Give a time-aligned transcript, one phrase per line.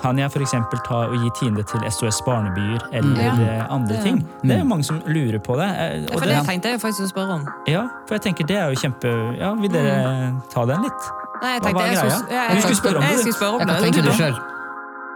[0.00, 0.54] kan jeg f.eks.
[0.88, 4.02] ta og gi tiende til SOS Barnebyer eller eh, andre Ja.
[4.02, 4.20] ting?
[4.42, 5.68] Det er jo mange som lurer på det.
[5.68, 7.48] eh, Og For det det tenkte jeg faktisk å spørre om.
[7.68, 11.10] ja, for jeg tenker det er jo kjempe Ja, vil dere ta den litt?
[11.42, 12.52] Nei, jeg Hva tenkte var jeg greia?
[12.54, 13.20] jeg, skulle spørre om jeg det.
[13.20, 14.40] skulle spørre om hva du sjøl?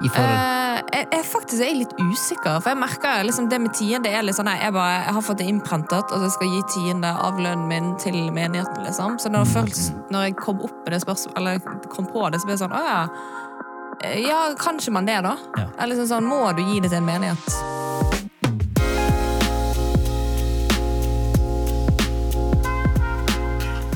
[0.05, 3.73] I forhold Eh, jeg, jeg faktisk er litt usikker, for jeg merker liksom det med
[3.79, 6.63] tiende er litt sånn jeg, bare, jeg har fått det innprentet, og jeg skal gi
[6.75, 9.19] tiende av lønnen min til menigheten, liksom.
[9.23, 12.47] Så når, først, når jeg kom opp med det spørsmålet, eller kom på det, så
[12.51, 13.07] ble det sånn, å ja.
[14.05, 15.37] Eh, Ja, kanskje man det, da?
[15.57, 15.69] Ja.
[15.81, 17.55] Eller sånn, sånn, må du gi det til en menighet?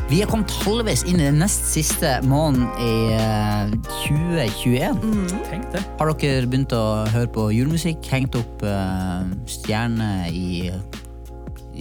[0.08, 3.74] Vi er kommet halvveis inn i den nest siste måneden i eh,
[4.06, 5.02] 2021.
[5.50, 5.82] Tenk det.
[5.98, 8.00] Har dere begynt å høre på julemusikk?
[8.08, 10.70] Hengt opp uh, stjerner i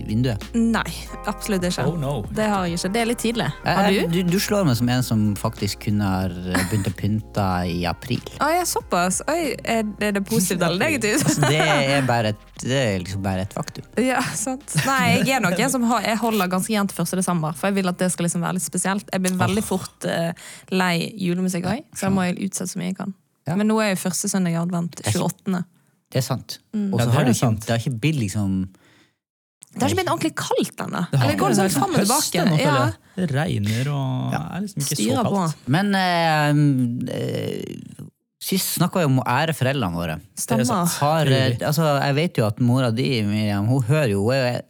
[0.10, 0.44] vinduet?
[0.58, 0.86] Nei,
[1.30, 1.86] absolutt ikke.
[1.88, 2.14] Oh no.
[2.34, 2.92] Det har jeg ikke.
[2.96, 3.48] Det er litt tidlig.
[3.66, 4.16] Har Eh, du?
[4.24, 6.24] Du, du slår meg som en som faktisk kunne ha
[6.72, 8.22] begynt å pynte i april.
[8.44, 9.22] Å ja, såpass.
[9.30, 11.24] Oi, er, det positivt eller negativt?
[11.28, 13.86] Altså, det er bare et, det er liksom bare et faktum.
[14.08, 14.76] Ja, sant.
[14.88, 17.16] Nei, jeg er nok en som har, jeg holder ganske jevnt 1.
[17.20, 19.10] desember, for jeg vil at det skal liksom være litt spesielt.
[19.14, 20.32] Jeg blir veldig fort uh,
[20.72, 23.14] lei julemusikk òg, så jeg må jeg utsette så mye jeg kan.
[23.48, 23.56] Ja.
[23.56, 25.62] Men nå er jo første søndag i advent, 28.
[26.12, 26.58] Det er sant.
[26.76, 26.90] Mm.
[26.94, 28.54] Og så Ja, har det ikke, det har ikke blitt liksom
[29.78, 31.02] Det har ikke blitt ordentlig kaldt ennå.
[31.12, 32.44] Det Eller går det er fram og høst tilbake.
[32.44, 32.98] ennå, Ja, føler jeg.
[33.18, 35.34] Det regner og er liksom ikke så kaldt.
[35.34, 35.72] på.
[35.78, 38.06] Men eh, eh,
[38.48, 40.20] sist snakka vi om å ære foreldrene våre.
[40.38, 40.86] Stemmer.
[41.00, 41.32] Har,
[41.70, 44.62] altså, jeg vet jo at mora di, Miriam, hun hører jo Hun er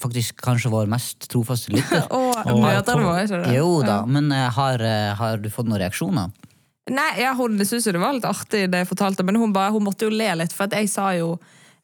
[0.00, 2.06] faktisk kanskje vår mest trofaste lytter.
[2.10, 3.54] Og ikke det?
[3.54, 6.32] Jo da, men eh, har, eh, har du fått noen reaksjoner?
[6.90, 9.82] Nei, ja, hun syntes det var litt artig det jeg fortalte, men hun, bare, hun
[9.86, 11.32] måtte jo le litt, for at jeg sa jo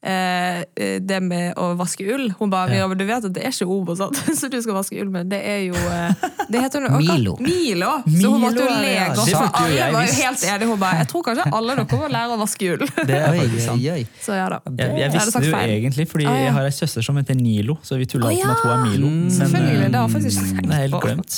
[0.03, 2.27] det med å vaske ull.
[2.39, 2.87] Hun bare ja.
[2.91, 4.19] men du vet at det er ikke Obo, sant?
[4.39, 5.29] så du skal vaske ull med.
[5.31, 7.37] Det er jo eh, det heter, hun- Milo.
[7.39, 7.91] Milo.
[8.07, 9.31] Så hun måtte jo lege le godt.
[9.31, 10.69] For Alle jeg var jo helt enige.
[10.73, 12.85] Hun bare Jeg tror kanskje alle dere må lære å vaske ull.
[13.09, 14.13] Det er faktisk sant.
[14.27, 14.61] Så ja da.
[14.69, 16.45] Jeg, jeg visste det jo egentlig, fordi Ah, ja.
[16.47, 18.47] jeg har ei søster som heter Nilo, så vi tulla ah, ja.
[18.47, 19.11] med at hun er Milo.
[19.11, 21.37] Men, Selvfølgelig, eh, det har jeg faktisk ikke tenkt helt glemt.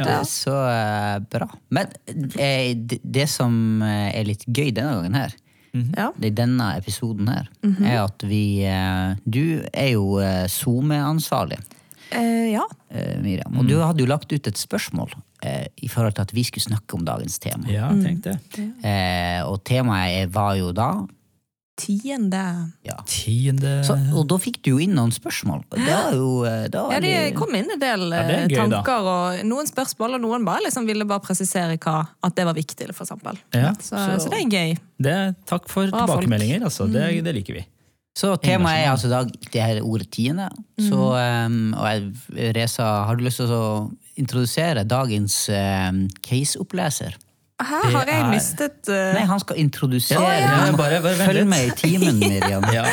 [0.00, 0.04] Ja.
[0.06, 1.48] Det er så eh, bra.
[1.76, 1.92] Men
[2.40, 5.36] eh, det, det som eh, er litt gøy denne gangen her,
[5.72, 6.10] Ja.
[6.20, 7.46] i denne episoden her,
[7.80, 11.58] er at vi eh, Du er jo eh, SoMe-ansvarlig,
[12.12, 12.60] Eh, ja.
[12.90, 13.56] eh, Miriam.
[13.56, 16.66] Og du hadde jo lagt ut et spørsmål eh, i forhold til at vi skulle
[16.66, 17.64] snakke om dagens tema.
[17.72, 18.34] Ja, tenk det.
[18.84, 20.90] Eh, og temaet er- var jo da
[21.82, 22.42] Tiende.
[22.86, 22.96] ja.
[23.10, 25.64] Tiende Så, og da fikk du jo inn noen spørsmål.
[26.14, 29.66] Jo eh, Ja, det kom inn en del Ja, det eh, gøy, tanker og noen
[29.70, 33.38] spørsmål, og noen bare liksom ville bare presisere hva, at det var viktig, for eksempel.
[33.54, 34.78] Ja, Så, så- så det er gøy.
[35.02, 35.18] det,
[35.50, 36.62] Takk for Bra tilbakemeldinger.
[36.70, 36.86] Altså.
[36.92, 37.66] Det, det liker vi.
[38.14, 40.50] Så temaet er altså dag, det her ordet tiende.
[40.78, 47.16] Så, um, og jeg, Reza, har du lyst til å introdusere dagens um, caseoppleser?
[47.68, 49.12] Her har jeg er- mistet uh...
[49.16, 50.22] Nei, han skal introdusere.
[50.22, 50.54] ja.
[50.66, 51.50] Ja, bare- bare Følg litt.
[51.52, 52.64] med i timen, Miriam.
[52.76, 52.86] Ja.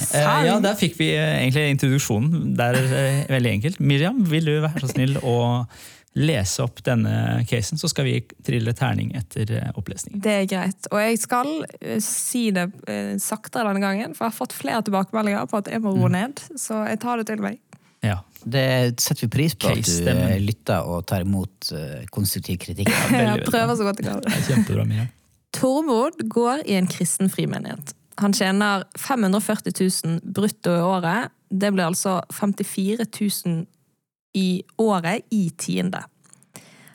[0.00, 2.54] Uh, ja, der fikk vi eh, egentlig introduksjonen.
[2.56, 3.80] Det er eh, veldig enkelt.
[3.84, 5.34] Miriam, vil du være så snill å
[6.18, 8.14] lese opp denne casen, så skal vi
[8.46, 10.18] trille terning etter opplesningen.
[10.24, 10.88] Det er greit.
[10.90, 11.52] Og jeg skal
[12.02, 12.64] si det
[13.22, 16.42] saktere denne gangen, for jeg har fått flere tilbakemeldinger på at jeg må roe ned.
[16.58, 17.60] Så jeg tar det til meg.
[18.02, 18.22] Ja.
[18.44, 22.90] Det setter vi pris på at du eh, lytter og tar imot eh, konstruktiv kritikk.
[23.12, 24.44] Jeg prøver så godt jeg kan.
[24.46, 25.08] Kjempebra, Mia.
[25.56, 27.94] Tormod går i en kristen frimenighet.
[28.20, 29.72] Han tjener 540
[30.04, 31.32] 000 brutto i året.
[31.50, 33.06] Det blir altså 54
[33.46, 33.64] 000
[34.38, 36.04] i året i tiende.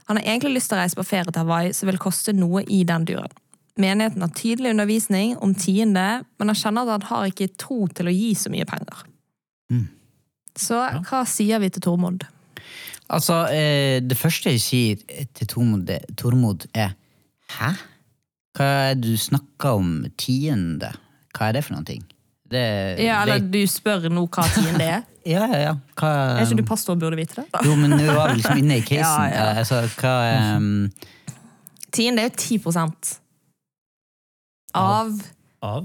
[0.06, 2.64] Han har egentlig lyst til å reise på ferie til Hawaii, som vil koste noe
[2.70, 3.34] i den duren.
[3.82, 8.08] Menigheten har tydelig undervisning om tiende, men han kjenner at han har ikke tro til
[8.08, 9.02] å gi så mye penger.
[9.74, 9.88] Mm.
[10.56, 10.80] Så
[11.10, 12.24] hva sier vi til Tormod?
[13.12, 16.96] Altså, eh, det første jeg sier til Tormod, Tormod er
[17.56, 17.74] Hæ?
[18.56, 20.94] Hva er det du snakker om tiende?
[21.36, 22.06] Hva er det for noen ting?
[22.52, 22.62] Det,
[23.02, 23.52] Ja, eller det...
[23.52, 25.04] du spør nå hva tiende er?
[25.36, 25.74] ja, ja, ja.
[26.00, 27.66] Hva, Er ikke du pastor og burde vite det?
[27.66, 29.04] Jo, men nå var vi liksom inne i casen.
[29.04, 29.52] Ja, ja.
[29.52, 30.16] Eh, Altså, hva
[30.58, 30.90] um,
[31.96, 32.60] Tiende er jo 10
[34.76, 35.14] av Av
[35.64, 35.76] Hva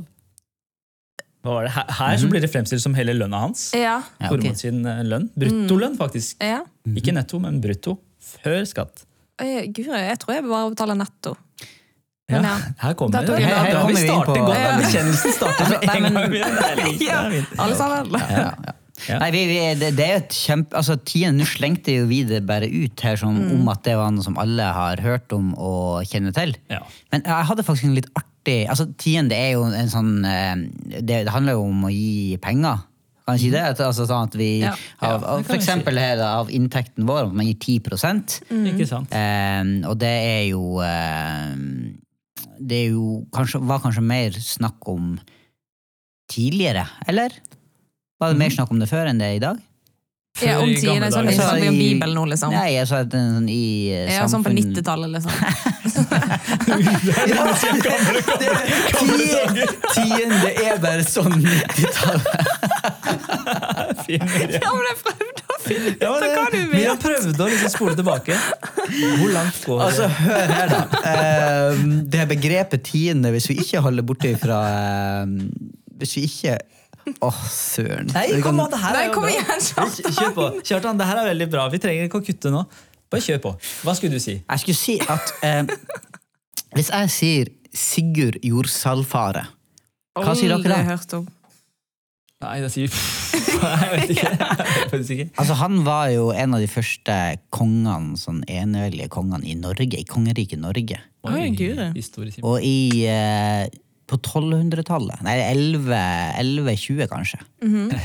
[1.42, 1.72] var det?
[1.72, 3.70] Her, her så blir det fremstilt som hele lønna hans.
[3.76, 4.00] Ja.
[4.20, 4.52] ja, okay.
[4.58, 5.30] Sin eh, lønn.
[5.40, 6.36] Bruttolønn, faktisk.
[6.44, 6.60] ja.
[6.90, 7.96] Ikke netto, men brutto.
[8.20, 9.06] Før skatt.
[9.40, 11.32] Guri, jeg tror jeg bare betaler netto.
[12.30, 12.56] Men ja.
[12.82, 13.38] her kommer Da det.
[13.42, 14.52] Her, her vi på- godt.
[14.60, 14.74] Ja.
[14.82, 16.36] Bekjennelsen starter med en gang.
[16.84, 17.56] Fint.
[17.64, 18.12] Alle sammen.
[18.20, 18.76] ja, ja.
[19.08, 19.16] Ja.
[19.16, 20.76] Nei, vi, vi, det, det er jo et kjempe...
[20.76, 23.54] Altså, tiden, Nå slengte jo vi det bare ut her som, Mm.
[23.62, 26.52] om at det var noe som alle har hørt om og kjenner til.
[26.68, 26.82] Ja.
[27.14, 28.28] Men jeg hadde faktisk en litt artig
[28.68, 30.54] altså Tiende er jo en sånn eh,
[31.00, 32.82] Det, det handler jo om å gi penger.
[33.26, 33.60] Kan jeg si det?
[33.72, 34.72] At- Altså sånn at vi, Ja.
[35.00, 36.00] av, Ja, av, for eksempel si.
[36.00, 37.80] her av inntekten vår, at man gir 10
[38.50, 38.66] Mm.
[38.72, 39.12] Ikke sant?
[39.12, 41.56] eh, Og det er jo eh,
[42.60, 45.18] det er jo kanskje, var kanskje mer snakk om
[46.30, 47.30] tidligere, eller?
[48.20, 49.58] Var det mer snakk om det før enn det er i dag?
[50.40, 51.26] Ja, om tiden er sånn.
[51.28, 52.52] Altså, snakker om i- Bibelen nå, liksom.
[52.54, 55.32] Nei, jeg sa at den, sånn, i eh, Ja, sånn på 90-tallet, liksom.
[59.94, 62.20] Tiende er bare sånn 90-tall.
[64.06, 64.62] Fin, Miriam.
[64.62, 66.72] Ja, men jeg prøvde å finne ut Ja, av hva du vet.
[66.72, 68.38] Vi har prøvd å liksom spole tilbake.
[69.20, 69.86] Hvor langt går det?
[69.90, 70.82] Altså, hør her, da.
[71.04, 71.84] Uh,
[72.16, 75.38] det begrepet tiende, hvis vi ikke holder borte fra uh,
[76.00, 76.54] Hvis vi ikke
[77.26, 78.10] Åh, søren.
[78.14, 80.14] Nei, kom kan- an, det her Nei, er kom igjen, Kjartan.
[80.18, 80.46] Kjør på.
[80.70, 81.68] Kjartan, det her er veldig bra.
[81.72, 82.64] Vi trenger ikke å kutte nå.
[83.10, 83.52] Bare kjør på.
[83.84, 84.36] Hva skulle du si?
[84.38, 85.64] Jeg skulle si at eh,
[86.78, 89.46] hvis jeg sier Sigurd Jordsalfare,
[90.18, 90.82] hva sier dere Aldri da?
[90.90, 91.28] hørt om.
[92.40, 93.00] Nei, da sier vi
[93.60, 94.30] Jeg vet ikke.
[94.30, 95.26] Jeg er ikke.
[95.38, 97.16] Altså, han var jo en av de første
[97.52, 100.96] kongene, sånn eneveldige kongene i Norge, i kongeriket Norge.
[101.28, 102.40] Oi, Oi, historisk.
[102.46, 103.66] Og i eh,
[104.10, 106.00] på 1200-tallet, nei 11
[106.42, 107.38] 1120 kanskje,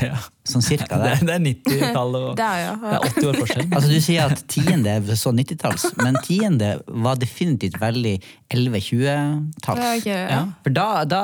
[0.06, 0.20] Ja.
[0.46, 1.12] sånn cirka Det, der.
[1.16, 2.74] er- det er 90-tallet og Der, ja.
[2.76, 3.66] Det er 80 år forskjell.
[3.74, 8.16] Altså Du sier at tiende er så 90-talls, men tiende var definitivt veldig
[8.54, 10.06] 1120-talls.
[10.06, 10.40] Ja, ja.
[10.64, 11.22] For da, da,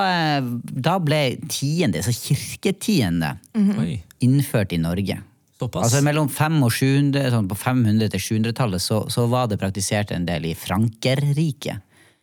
[0.63, 1.21] da ble
[1.53, 5.21] tiende, så kirketiende, Oi, innført i Norge.
[5.61, 5.85] såpass.
[5.93, 10.11] Altså Mellom 500 og 700, sånn på 500- til 700-tallet så, så var det praktisert
[10.17, 11.79] en del i Frankerriket.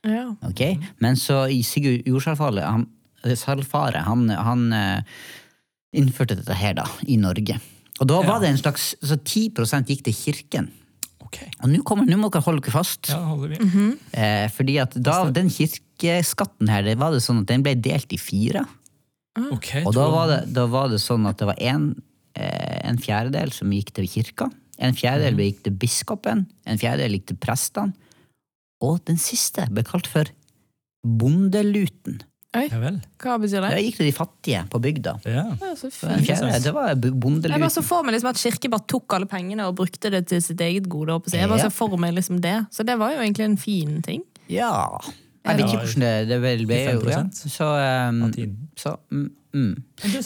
[0.08, 0.30] Ja.
[0.48, 0.78] Okay?
[1.04, 2.86] Men så i Sigurd Jordsalfaret, han,
[3.36, 5.02] Salfare, han, han eh,
[6.00, 7.58] innførte dette her da, i Norge.
[8.00, 9.50] Og da var det en slags, så 10
[9.90, 10.70] gikk til kirken.
[11.30, 11.50] Okay.
[11.62, 13.10] Og nå kommer- nå må dere holde dere fast.
[13.12, 13.98] ja, holder vi.
[14.18, 18.12] Eh, fordi at da, den kirkeskatten her, det var det sånn at den ble delt
[18.14, 18.66] i fire.
[19.40, 22.02] Okay, Og da var det, da var det sånn at det var en,
[22.36, 24.50] eh, en fjerdedel som gikk til kirka,
[24.80, 27.94] en fjerdedel gikk til biskopen, en fjerdedel gikk til prestene,
[28.86, 30.32] og den siste ble kalt for
[31.04, 32.22] bondeluten.
[32.58, 32.66] Oi,
[33.22, 33.70] hva betyr det?
[33.78, 35.12] Det gikk til de fattige på bygda.
[35.30, 35.44] Ja.
[35.78, 36.00] Fint.
[36.02, 37.54] fjerdedel, det var bondeluten.
[37.54, 40.24] Jeg bare så for meg liksom at kirke bare tok alle pengene og brukte det
[40.32, 41.20] til sitt eget gode.
[41.30, 42.58] Jeg var bare så for meg liksom det.
[42.74, 44.26] Så det var jo egentlig en fin ting.
[44.50, 44.98] Ja.
[45.46, 46.80] Jeg vet ikke hvordan det, det vel ble.
[46.90, 47.22] jo, Ja.
[47.38, 47.70] Så,
[48.10, 48.26] um,
[48.78, 49.72] så mm, mm.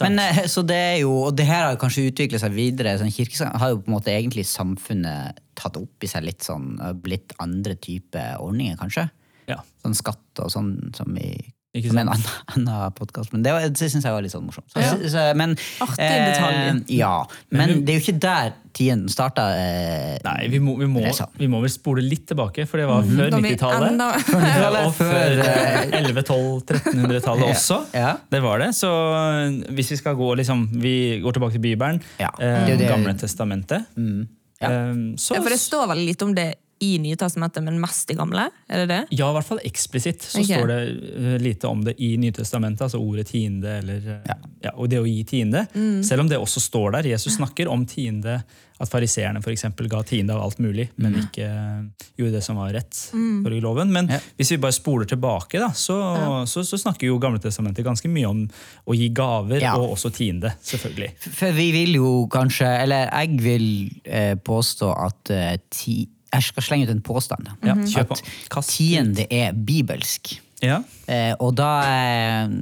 [0.01, 2.95] Men eh, så det er jo, og det her har kanskje utviklet seg videre.
[3.03, 6.77] Sånn, kirkesang har jo på en måte egentlig samfunnet tatt opp i seg litt sånn,
[6.81, 9.09] og blitt andre typer ordninger, kanskje.
[9.47, 11.33] ja, Sånn skatt og sånn som i
[11.75, 13.31] ikke som en annen, annen podkast.
[13.33, 14.67] Men det, var- det syns jeg var litt sånn morsomt.
[14.69, 14.91] Så, Ja.
[15.09, 16.75] så, men, Artig eh.
[16.99, 19.41] Ja, Men men vi- det er jo ikke der tiden starta.
[19.57, 21.01] Eh, Nei, vi må, vi, må,
[21.39, 23.89] vi må vel spole litt tilbake, for det var før 90-tallet.
[23.89, 24.13] enda-
[24.61, 27.79] Ja, Og Før, før eh, 1100-1200-1300-tallet også.
[27.93, 28.17] Ja.
[28.29, 28.69] Det var det.
[28.77, 28.89] Så
[29.73, 33.13] hvis vi skal gå liksom, Vi går tilbake til Bibelen, Ja, eh, det det- Gamle
[33.17, 33.85] testamentet.
[33.97, 34.27] Mm,
[34.63, 34.91] ja.
[34.91, 36.47] Um, så, Ja, for det står veldig litt om det
[36.83, 38.49] i Nye testamentet, men mest i gamle?
[38.67, 38.99] Er det det?
[39.15, 40.57] Ja, i hvert fall eksplisitt så okay.
[40.59, 40.81] står det
[41.13, 44.37] eh, lite om det i Nytestamentet, altså ordet tiende, eller ja.
[44.67, 44.75] ja.
[44.75, 45.65] og det å gi tiende.
[45.73, 46.03] Mm.
[46.05, 47.11] Selv om det også står der.
[47.13, 48.41] Jesus snakker om tiende,
[48.83, 52.99] at fariseerne ga tiende av alt mulig, men ikke eh, gjorde det som var rett
[53.13, 53.43] Mm.
[53.43, 53.91] for loven.
[53.93, 54.19] Men Ja.
[54.37, 55.95] hvis vi bare spoler tilbake, da, så,
[56.49, 58.41] så, så snakker jo Gamle Testamentet ganske mye om
[58.87, 59.75] å gi gaver, Ja.
[59.77, 61.11] og også tiende, selvfølgelig.
[61.19, 63.67] For vi vil jo kanskje, eller jeg vil
[64.05, 67.51] eh, påstå at eh, ti, Jeg skal slenge ut en påstand.
[67.65, 68.17] Ja, kjør på.
[68.57, 70.33] At tiende er bibelsk.
[70.63, 70.79] Ja.
[71.11, 72.53] Eh, og da eh,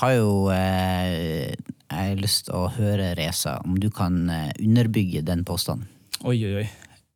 [0.00, 1.54] har jo eh,
[1.90, 5.88] jeg lyst til å høre, Reza, om du kan eh, underbygge den påstanden.
[6.20, 6.68] Oi, oi, oi.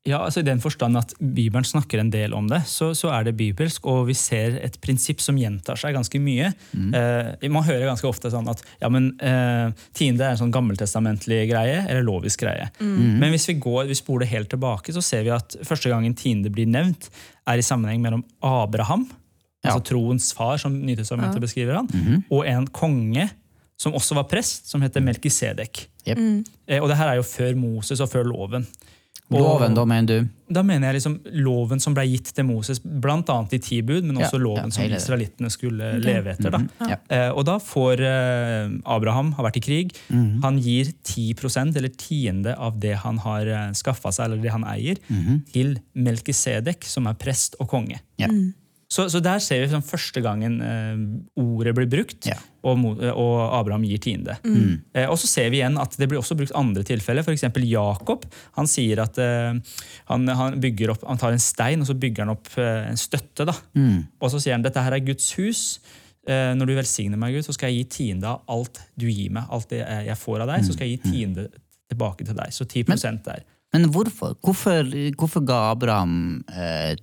[0.05, 3.25] Ja, altså I den forstand at Bibelen snakker en del om det, så, så er
[3.25, 6.51] det bibelsk, og vi ser et prinsipp som gjentar seg ganske mye.
[6.77, 11.47] Eh, man hører ganske ofte sånn at ja, men eh, tiende er en sånn gammeltestamentlig
[11.49, 12.69] greie, eller lovisk greie.
[12.85, 16.53] Men hvis vi går, vi spoler helt tilbake, så ser vi at første gangen tiende
[16.53, 17.09] blir nevnt,
[17.49, 19.09] er i sammenheng mellom Abraham,
[19.65, 21.89] altså troens far, som Nytestamentet beskriver han,
[22.29, 23.31] og en konge
[23.81, 25.87] som også var prest, som heter Melkisedek.
[26.05, 26.19] Yep.
[26.69, 28.69] Eh, og det her er jo før Moses og før loven.
[29.33, 30.29] Og- Loven, da mener du?
[30.53, 34.19] da mener jeg liksom loven som ble gitt til Moses, annet i ti bud, men
[34.21, 36.51] Ja, også loven ja, som israelittene skulle leve etter.
[36.53, 36.61] Da.
[36.87, 36.97] Ja.
[37.09, 40.43] Eh, og da får eh, Abraham, har vært i krig, Mhm.
[40.43, 44.63] han gir 10% eller tiende av det han har uh, skaffa seg, eller det han
[44.65, 45.41] eier, Mhm.
[45.51, 47.99] til Melkisedek, som er prest og konge.
[48.19, 48.29] Ja.
[48.95, 50.99] Så, så der ser vi sånn første gangen eh,
[51.41, 52.37] ordet blir brukt, Ja.
[52.63, 54.37] og, eh, og Abraham gir tiende.
[54.95, 57.27] Eh, og så ser vi igjen at det blir også brukt andre tilfeller.
[57.27, 57.47] F.eks.
[57.67, 58.29] Jakob.
[58.61, 59.59] Han sier at eh,
[60.13, 63.01] han, han, bygger opp, han tar en stein og så bygger han opp eh, en
[63.01, 63.49] støtte.
[63.51, 63.57] da.
[63.75, 64.05] Mm.
[64.21, 65.65] Og så sier han dette her er Guds hus.
[66.25, 69.35] Eh, når du velsigner meg, Gud, så skal jeg gi tiende av alt du gir
[69.35, 69.51] meg.
[69.53, 71.49] Alt det jeg jeg får av deg, så skal jeg gi tiende
[71.91, 72.55] tilbake til deg.
[72.55, 73.43] Så 10% der.
[73.75, 74.37] Men hvorfor?
[74.45, 74.87] hvorfor?
[75.19, 76.95] Hvorfor ga Abraham eh,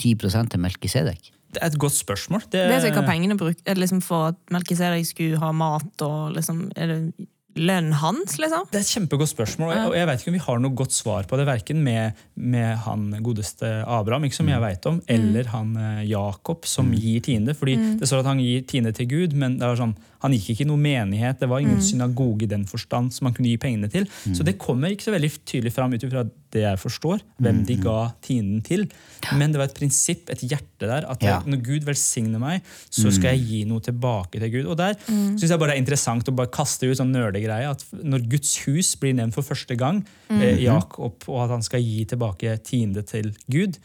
[0.00, 0.14] 10
[0.52, 1.32] til Melkisedek?
[1.50, 2.44] Det er et godt spørsmål.
[2.52, 6.68] Det, Vet du hva pengene bruker liksom for at Melkisedek skulle ha mat og liksom
[6.78, 8.66] Er det lønnen hans, liksom?
[8.70, 11.26] Det er et kjempegodt spørsmål, og jeg vet ikke om vi har noe godt svar
[11.28, 11.46] på det.
[11.48, 16.68] Verken med, med han godeste Abraham, ikke som jeg vet om, eller han eh, Jakob,
[16.70, 17.56] som gir tiende.
[17.58, 20.50] fordi Det står at han gir tiende til Gud, men det var sånn, han gikk
[20.54, 21.38] ikke i noen menighet.
[21.40, 24.06] Det var ingen synagoge i den forstand som han kunne gi pengene til.
[24.36, 27.76] Så det kommer ikke så veldig tydelig fram ut ifra det jeg forstår, hvem de
[27.78, 28.88] ga tienden til.
[29.38, 31.36] Men det var et prinsipp, et hjerte der, at Ja.
[31.46, 34.66] når Gud velsigner meg, så skal jeg gi noe tilbake til Gud.
[34.66, 37.84] Og der synes jeg bare det er interessant å bare kaste ut sånn nerdegreie at
[38.02, 42.04] når Guds hus blir nevnt for første gang, eh, Jakob, og at han skal gi
[42.04, 43.78] tilbake tiende til Gud,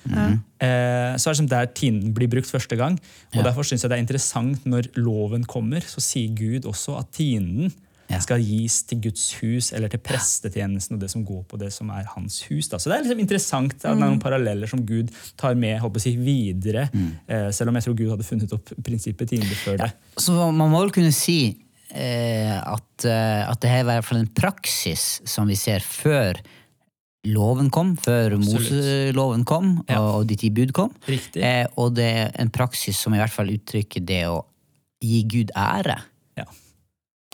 [0.59, 2.97] eh, så er det som der tienden blir brukt første gang.
[3.35, 7.11] Og Derfor synes jeg det er interessant når loven kommer, så sier Gud også at
[7.15, 7.73] tienden
[8.05, 8.19] Ja.
[8.21, 11.89] skal gis til Guds hus eller til prestetjenesten og det som går på det som
[11.89, 12.67] er hans hus.
[12.69, 12.77] Da.
[12.77, 15.09] Så det er liksom interessant at det er noen paralleller som Gud
[15.41, 17.07] tar med håper jeg, videre, mm.
[17.27, 19.89] eh, selv om jeg tror Gud hadde funnet opp prinsippet tiende før det.
[20.21, 21.57] Så man må vel kunne si
[21.89, 25.81] eh, at, eh, at det her var i hvert fall en praksis som vi ser
[25.81, 26.37] før
[27.25, 29.97] loven kom, før Moseloven kom Ja.
[30.01, 30.93] og, de ti bud kom.
[31.09, 34.43] Eh, og det er en praksis som i hvert fall uttrykker det å
[35.01, 35.97] gi Gud ære.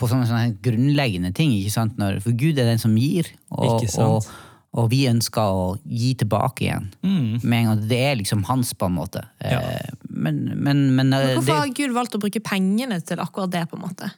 [0.00, 1.52] På sånne, sånne grunnleggende ting.
[1.52, 1.98] ikke sant?
[2.00, 4.08] Når, for Gud er den som gir, og, Ikke sant?
[4.08, 6.88] og, og vi ønsker å gi tilbake igjen.
[7.04, 7.42] Mm.
[7.44, 9.22] Med en gang, Det er liksom hans, på en måte.
[9.44, 9.60] Ja.
[9.60, 13.20] Eh, men, men, men, eh, Men hvorfor det, har Gud valgt å bruke pengene til
[13.22, 13.66] akkurat det?
[13.70, 14.10] på en måte?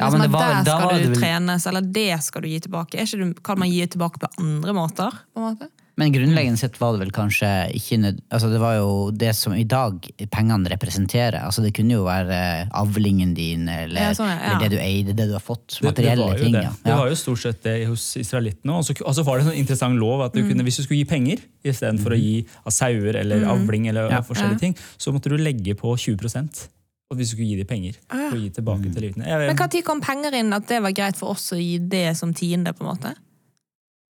[0.00, 2.60] Ja, Liksom men det var- der skal du vel- trenes, eller det skal du gi
[2.64, 2.94] tilbake.
[2.96, 5.10] Er ikke du, kan man gi tilbake på andre måter?
[5.34, 5.68] på en måte?
[5.96, 8.20] Men grunnleggende sett var det vel kanskje ikke nød...
[8.32, 11.40] Altså det var jo det som i dag pengene representerer.
[11.42, 14.38] Altså det kunne jo være avlingen din, eller, Ja, sånn, ja.
[14.54, 15.80] eller det du eide, det du har fått.
[15.84, 16.56] Materielle Det, det, ting.
[16.56, 16.64] det.
[16.68, 16.72] Ja.
[16.86, 18.78] det var jo stort sett det hos israelittene.
[18.78, 20.86] Og så og så var det en sånn interessant lov at du kunne, hvis du
[20.86, 24.22] skulle gi penger istedenfor å gi av sauer eller avling, eller Ja.
[24.22, 26.68] forskjellige ting, så måtte du legge på 20
[27.10, 27.96] og hvis du skulle gi dem penger.
[28.30, 29.26] Og gi tilbake til livene.
[29.26, 32.16] Jeg, Men Når kom penger inn at det var greit for oss å gi det
[32.16, 32.72] som tiende?
[32.72, 33.14] på en måte?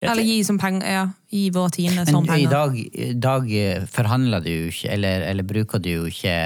[0.00, 2.50] Eller gi, som penger, ja, gi vår tiende Men som i penger?
[2.50, 6.36] dag, i dag eh, forhandler du jo ikke, eller, eller bruker du jo ikke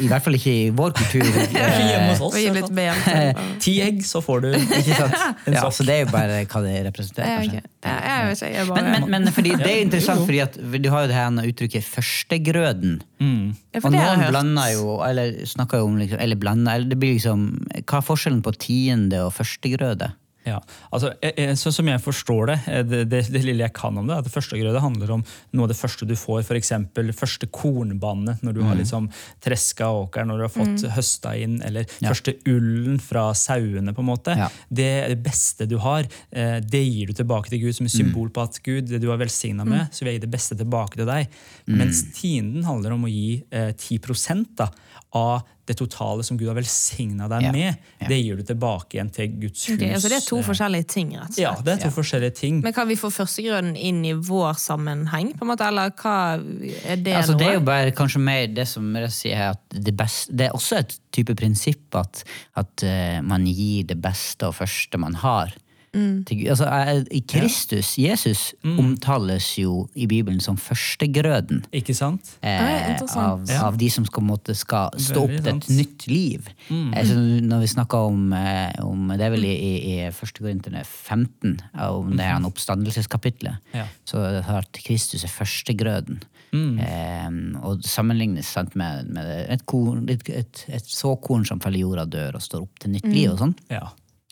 [0.00, 1.26] I hvert fall ikke i vår kultur.
[1.42, 2.38] ikke hjemme hos eh, oss.
[2.56, 3.02] Litt ben.
[3.66, 5.18] Ti egg, så får du Ikke sant?
[5.44, 7.60] En Ja, så det er jo bare hva det representerer, kanskje.
[7.82, 8.86] Ja, jeg vet ikke, jeg bare...
[8.86, 11.90] Men, men, men fordi, det er interessant, fordi at du har jo det her uttrykket
[11.92, 12.98] 'førstegrøden'.
[13.20, 13.44] mm.
[13.72, 17.16] Ja, Og noen blander jo, eller snakker jo om liksom, eller blander, eller det blir
[17.20, 17.46] liksom,
[17.84, 20.12] Hva er forskjellen på tiende og førstegrøde?
[20.44, 20.58] Ja,
[20.90, 21.12] altså,
[21.58, 24.26] Sånn som jeg forstår det, eh, det, det, det lille jeg kan om det, at
[24.26, 26.72] det førstegrøde handler om noe av det første du får, f.eks.
[27.18, 29.08] første kornbannet når du har liksom
[29.44, 32.10] treska åkeren, når du har fått høsta inn, eller Ja.
[32.10, 33.92] første ullen fra sauene.
[33.94, 34.36] på en måte.
[34.36, 34.48] Ja.
[34.68, 36.06] Det det beste du har.
[36.32, 39.18] Det gir du tilbake til Gud som et symbol på at Gud, det du har
[39.20, 41.28] velsigna med, så vil jeg gi det beste tilbake til deg.
[41.66, 44.68] Mens tienden handler om å gi eh, 10 da,
[45.14, 47.52] av det totale som Gud har velsigna deg Ja.
[47.52, 47.76] med.
[48.00, 48.08] Ja.
[48.08, 49.76] Det gir du tilbake igjen til Guds hus.
[49.76, 51.42] Okay, altså det er to eh, forskjellige ting, rett og slett.
[51.44, 52.60] ja, det er to forskjellige ting.
[52.64, 56.96] Men kan vi få førstegrøden inn i vår sammenheng, på en måte, eller hva er
[56.96, 57.38] det Altså, noe?
[57.38, 60.48] det er jo bare kanskje mer det som jeg sier her, at det, beste, det
[60.48, 62.24] er også et type prinsipp at,
[62.56, 65.52] at uh, man gir det beste og første man har.
[65.94, 66.24] Mm.
[66.24, 66.46] Til Gud.
[66.54, 71.64] Altså, eh, I Kristus, Jesus, omtales jo i Bibelen som førstegrøden.
[71.72, 72.38] Ikke sant?
[72.42, 73.50] eh, Ja, interessant.
[73.50, 76.48] av, av de som skal, måtte, skal stå opp til et nytt liv.
[76.70, 80.32] Eh, så når vi snakker om, eh, om Det er vel i, i, i 1.
[80.40, 83.86] Korinterne 15, eh, om det her oppstandelseskapitlet, Ja.
[84.08, 86.22] så har at Kristus er førstegrøden.
[86.52, 87.28] Eh,
[87.64, 92.04] og sammenlignes sant, med, med et, korn, et, et, et såkorn som faller i jorda,
[92.06, 93.30] dør og står opp til nytt liv.
[93.32, 93.54] og sånn.
[93.72, 93.88] Ja.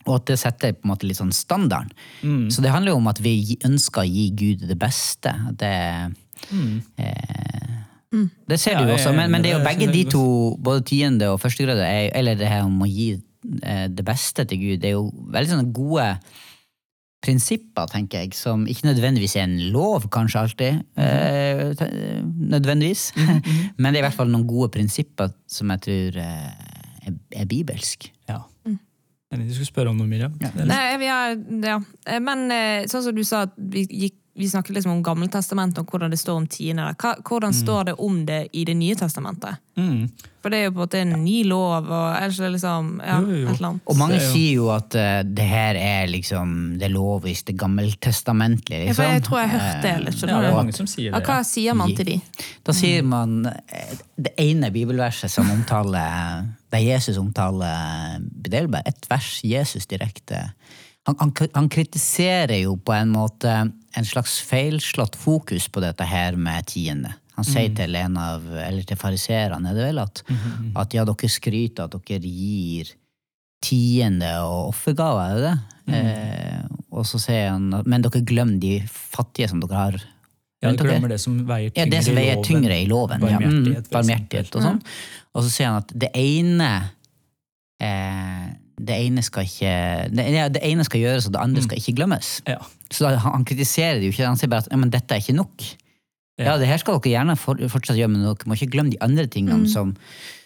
[0.07, 1.90] Og at det setter på en måte litt sånn standarden.
[2.50, 5.33] Så det handler jo om at vi ønsker å gi Gud det beste.
[5.61, 6.14] Det,
[6.97, 10.57] Det, eh, det ser du jo også, men, men det er jo begge de to,
[10.59, 13.21] både tiende og førstegrøde, er- eller det her om å gi
[13.62, 16.07] eh, det beste til Gud, det er jo veldig sånne gode
[17.21, 20.80] prinsipper, tenker jeg, som ikke nødvendigvis er en lov, kanskje alltid.
[20.97, 23.11] Eh, te- nødvendigvis.
[23.78, 26.49] Men det er i hvert fall noen gode prinsipper som jeg tror eh,
[27.07, 28.09] er, er bibelsk.
[28.30, 28.40] ja.
[29.33, 30.33] Enig, Du skulle spørre om noe, Miriam?
[30.43, 30.51] Ja.
[30.67, 31.77] Nei, vi har, ja.
[32.07, 35.91] Eh, Men eh, sånn som du sa, vi, gikk, vi snakket liksom om Gammeltestamentet og
[35.93, 36.87] hvordan det står om tiende.
[36.99, 39.59] Hva- Hvordan står det om det i Det nye testamentet?
[39.77, 40.09] Mm.
[40.43, 43.19] For det er jo på en måte en ny lov, og er det liksom ja,
[43.21, 43.49] Jo, jo, jo.
[43.51, 43.83] et eller annet.
[43.87, 47.57] Og mange er jo- sier jo at uh, det her er liksom det loviske, det
[47.61, 48.87] gammeltestamentlige.
[48.89, 49.05] Liksom.
[49.05, 50.23] Ja, jeg tror jeg har hørt det litt.
[50.23, 51.27] Ja, det er mange som sier Ja, det.
[51.27, 52.21] hva sier man til de?
[52.65, 58.53] Da sier man eh, det ene bibelverset som omtaler Der Jesus omtaler Det
[58.87, 60.53] et vel vers Jesus direkte
[61.09, 63.50] han, han, han kritiserer jo på en måte
[63.97, 67.15] en slags feilslått fokus på dette her med tiende.
[67.39, 70.23] Han sier til en av, eller til fariseerne, er det vel, at,
[70.77, 72.93] at ja, dere skryter at dere gir
[73.65, 75.57] tiende og offergaver, er det det?
[75.91, 79.99] Eh, og så sier han at men dere glemmer de fattige som dere har
[80.61, 82.49] Ja, du glemmer det som veier Ja, tyngre det som i veier loven.
[82.49, 83.23] tyngre i loven.
[83.25, 83.38] Ja.
[83.38, 83.93] Mm, Barmhjertighet, ja.
[83.97, 84.81] barmhjertighet og sånn.
[85.35, 86.71] Og så sier han at det ene
[87.81, 88.50] eh,
[88.81, 89.73] det ene skal ikke
[90.17, 92.33] det, ja, det ene skal gjøres, og det andre skal ikke glemmes.
[92.49, 92.59] Ja.
[92.90, 95.23] Så da, han, kritiserer det jo ikke, han sier bare at ja, men dette er
[95.23, 95.67] ikke nok.
[96.40, 96.59] Ja, Ja.
[96.59, 99.26] det her skal dere gjerne for, fortsatt gjøre, men dere må ikke glemme de andre
[99.30, 99.94] tingene som,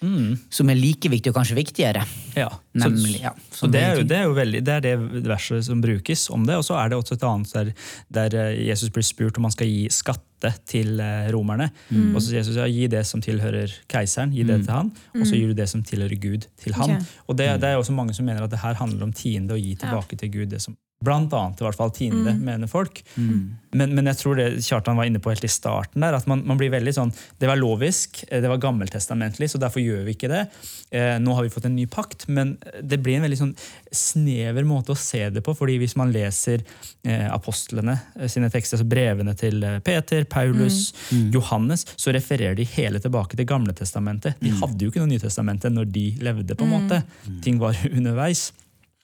[0.04, 0.36] Mm.
[0.50, 2.02] som er like viktige, og kanskje viktigere.
[2.36, 2.48] Ja.
[2.74, 3.30] Nemlig, ja.
[3.54, 6.44] Så det er, jo, det er jo veldig, det er det verset som brukes om
[6.44, 6.56] det.
[6.58, 7.72] Og så er det også et annet der,
[8.12, 10.98] der eh, Jesus blir spurt om han skal gi skatte til
[11.32, 11.70] romerne.
[11.88, 12.14] romerne.
[12.14, 14.90] Og så sier Jesus ja, gi det som tilhører keiseren, gi det til han.
[15.14, 16.98] Og så gir du det som tilhører Gud, til han.
[16.98, 17.06] Okay.
[17.28, 19.60] Og det, det er også mange som mener at det her handler om tiende, å
[19.62, 23.02] gi tilbake til Gud det som Blant annet i hvert fall tiende, mener folk.
[23.74, 26.44] Men, men jeg tror det Kjartan var inne på helt i starten, der, at man,
[26.46, 27.10] man blir veldig sånn
[27.40, 30.44] Det var lovisk, eh, det var gammeltestamentlig, så derfor gjør vi ikke det.
[30.94, 33.52] Eh, nå har vi fått en ny pakt, men det blir en veldig sånn
[33.94, 35.52] snever måte å se det på.
[35.58, 36.62] fordi hvis man leser
[37.04, 40.94] eh, apostlene eh, sine tekster, altså brevene til eh, Peter, Paulus,
[41.34, 44.38] Johannes, så refererer de hele tilbake til Gamletestamentet.
[44.40, 47.02] De hadde jo ikke noe Nytestamentet når de levde, på en måte.
[47.44, 48.52] Ting var underveis.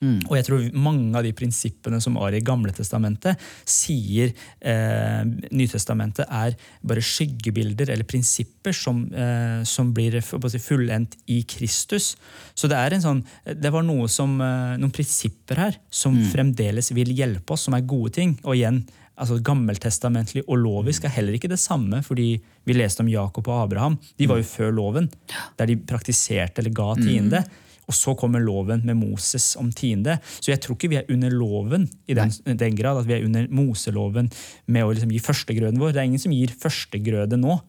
[0.01, 3.37] Og jeg tror mange av de prinsippene som var i Gamle testamentet,
[3.69, 5.21] sier eh,
[5.53, 12.15] Nytestamentet er bare skyggebilder eller prinsipper som, eh, som blir fullendt i Kristus.
[12.57, 17.13] Så det er en sånn, det var som, eh, noen prinsipper her som fremdeles vil
[17.13, 18.39] hjelpe oss, som er gode ting.
[18.43, 18.83] Og igjen,
[19.21, 23.67] altså Gammeltestamentlig og lovisk er heller ikke det samme, fordi vi leste om Jakob og
[23.67, 23.99] Abraham.
[24.17, 25.11] De var jo før loven,
[25.59, 27.45] der de praktiserte eller ga tiende.
[27.89, 30.19] Og så kommer loven med Moses om tiende.
[30.39, 33.27] Så jeg tror ikke vi er under loven i den, den grad at vi er
[33.27, 34.31] under Moseloven
[34.71, 35.95] med å liksom gi førstegrøden vår.
[35.95, 37.59] Det er ingen som gir førstegrøde nå.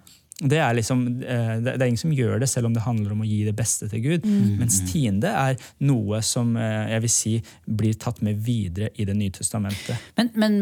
[0.42, 3.20] Det er, liksom, eh, det er ingen som gjør det, selv om det handler om
[3.22, 4.24] å gi det beste til Gud.
[4.58, 7.34] Mens tiende er noe som eh, jeg vil si
[7.66, 10.08] blir tatt med videre i Det nye testamentet.
[10.18, 10.56] Men, men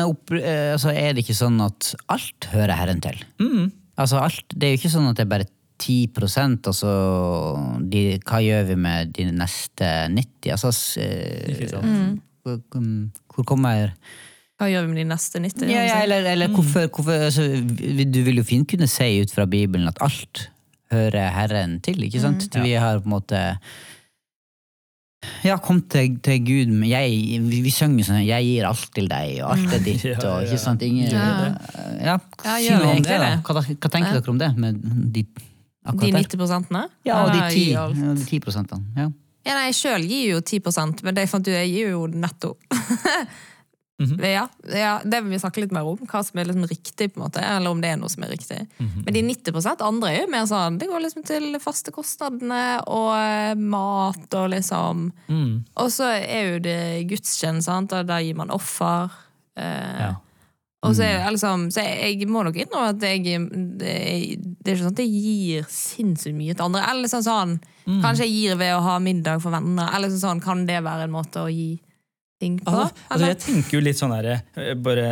[0.00, 3.20] eh, altså, er det ikke sånn at alt hører Herren til?
[3.96, 5.50] Altså, alt, det er jo ikke sånn at det er bare
[5.82, 6.92] 10% altså
[7.92, 10.50] de, Hva gjør vi med de neste 90?
[10.54, 12.20] Altså, s- eh, sant?
[12.42, 12.60] hvor,
[13.34, 13.92] hvor kommer
[14.58, 15.68] Hva gjør vi med de neste 90?
[15.70, 17.42] ja, ja, Eller, eller hvorfor, hvorfor altså,
[18.12, 20.48] Du vil jo fint kunne si ut fra Bibelen at alt
[20.92, 22.48] hører Herren til, ikke sant?
[22.62, 23.40] Vi har på en måte
[25.42, 29.08] ja, kom til, til Gud med jeg, vi, vi synger sånn 'Jeg gir alt til
[29.10, 30.04] deg', og alt er ditt.
[30.12, 30.82] Ja, og ikke sant?
[30.86, 31.56] Ingen, Ja.
[31.98, 33.30] ja, Ja, si gjør noe vi om det, da.
[33.42, 34.20] Hva, hva tenker Ja.
[34.20, 34.50] dere om det?
[34.56, 34.78] Med
[35.14, 35.24] de,
[35.86, 36.22] De akkurat der?
[36.26, 36.84] 90 prosentene?
[37.06, 38.84] Ja, og de 10, ja, de 10 prosentene.
[38.96, 39.08] Ja.
[39.46, 42.06] Ja, nei, jeg sjøl gir jo 10 men det jeg fant ut, jeg gir jo
[42.10, 42.56] netto.
[43.96, 44.18] Mhm.
[44.20, 44.42] ja,
[44.76, 47.22] ja, Det vil vi snakke litt mer om, hva som er liksom riktig, på en
[47.22, 48.58] måte, eller om det er noe som er riktig.
[48.76, 49.04] Mhm.
[49.06, 53.14] Men de 90% andre er jo mer sånn Det går liksom til faste kostnadene og
[53.16, 55.64] eh, mat og liksom Mm.
[55.76, 57.72] Og så er jo det gudstjeneste,
[58.02, 59.10] og der gir man offer.
[59.56, 60.14] Eh, Ja.
[60.84, 63.40] Og så, er, det liksom, så jeg, må nok innrømme at jeg,
[63.80, 63.94] det,
[64.60, 66.84] det er ikke sånn at jeg gir sinnssykt mye til andre.
[66.92, 68.00] Eller sånn, sånn Mm.
[68.02, 69.92] Kanskje jeg gir ved å ha middag for venner.
[69.94, 71.76] Eller sånn, sånn, Kan det være en måte å gi
[72.42, 72.72] ting på?
[72.72, 74.26] Altså, altså, jeg tenker jo litt sånn her,
[74.58, 75.06] eh, bare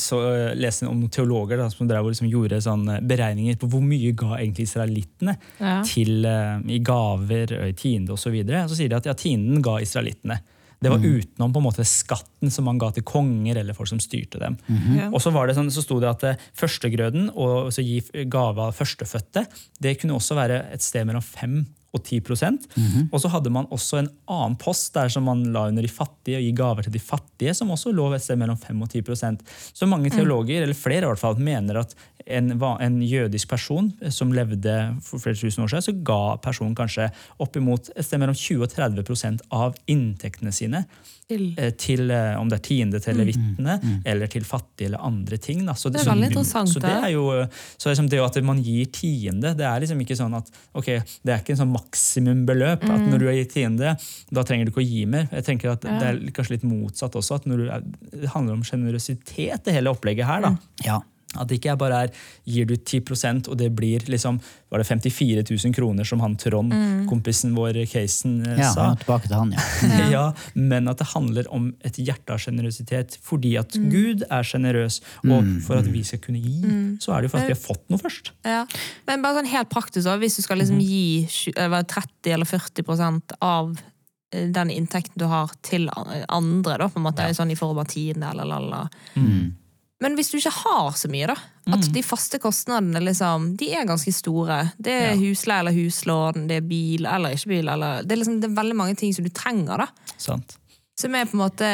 [0.00, 0.18] så,
[0.58, 4.10] leste om noen teologer da, som drev og liksom gjorde sånn beregninger på hvor mye
[4.18, 5.78] ga egentlig israelittene Ja.
[5.86, 8.26] til, uh, i gaver, og i tiende osv.
[8.26, 8.66] Så, videre.
[8.68, 10.40] så sier de at ja, tienden ga israelittene.
[10.82, 14.00] Det var utenom på en måte skatten som man ga til konger eller folk som
[14.02, 14.58] styrte dem.
[14.96, 15.08] Ja.
[15.08, 18.68] Og så, var det sånn, så sto det at eh, førstegrøden og så gi gave
[18.68, 19.46] av førstefødte
[19.82, 21.58] det kunne også være et sted mellom 5
[21.96, 22.66] og 10%
[23.10, 26.38] Og så hadde man også en annen post der som man la under de fattige
[26.40, 29.02] og gi gaver til de fattige, som også lå et sted mellom 5 og 10
[29.74, 31.94] Så mange teologer, eller flere i hvert fall, mener at
[32.26, 34.72] en, en jødisk person som levde
[35.04, 37.10] for flere tusen år siden, så ga personen kanskje
[37.42, 40.84] oppimot et sted mellom 20 og 30 av inntektene sine
[41.26, 41.54] Til.
[41.58, 45.64] eh, til eh, om det er tiende til levittene eller til fattige eller andre ting.
[45.66, 45.72] Da.
[45.74, 47.04] Så Det er så- veldig interessant, Så det det.
[47.04, 47.46] er jo
[47.78, 50.86] så liksom det at man gir tiende, det er liksom ikke sånn at ok,
[51.24, 52.82] det er ikke en sånn maksimumbeløp.
[52.84, 53.10] at Mm.
[53.10, 53.96] Når du har gitt tiende,
[54.32, 55.28] da trenger du ikke å gi mer.
[55.32, 57.34] Jeg tenker at Det er kanskje litt motsatt også.
[57.36, 57.66] at når du
[58.20, 60.40] Det handler om sjenerøsitet, det hele opplegget her.
[60.42, 60.56] da.
[60.84, 61.00] ja.
[61.38, 62.10] At det ikke er bare er
[62.44, 66.72] gir du 10% og det blir liksom var det 54 000 kroner, som han Trond,
[67.08, 68.86] kompisen vår, casen, eh, ja, sa.
[68.98, 70.08] tilbake til han, ja.
[70.10, 70.24] Ja.
[70.54, 73.90] men at det handler om et hjerte av sjenerøsitet fordi at Mm.
[73.92, 75.00] Gud er sjenerøs.
[75.24, 76.98] Og for at vi skal kunne gi, Mm.
[77.00, 78.30] så er det jo for at vi har fått noe først.
[78.44, 78.64] Ja.
[79.06, 82.32] Men bare sånn helt praktisk, også, hvis du skal liksom gi tju- eh, hva, 30
[82.32, 83.76] eller 40 av
[84.32, 85.88] eh, den inntekten du har til
[86.28, 88.88] andre, da, på en måte, sånn i form av tiende eller lalla.
[89.16, 89.54] Mm.
[90.00, 91.36] Men hvis du ikke har så mye, da.
[91.72, 91.92] At Mm.
[91.94, 94.72] de faste kostnadene liksom, de er ganske store.
[94.80, 95.16] Det er Ja.
[95.16, 97.68] husleie eller huslån, det er bil eller ikke bil.
[97.68, 99.78] Eller, det, er liksom, det er veldig mange ting som du trenger.
[99.78, 99.86] da.
[100.18, 100.58] Sant.
[100.96, 101.66] Som er på en måte,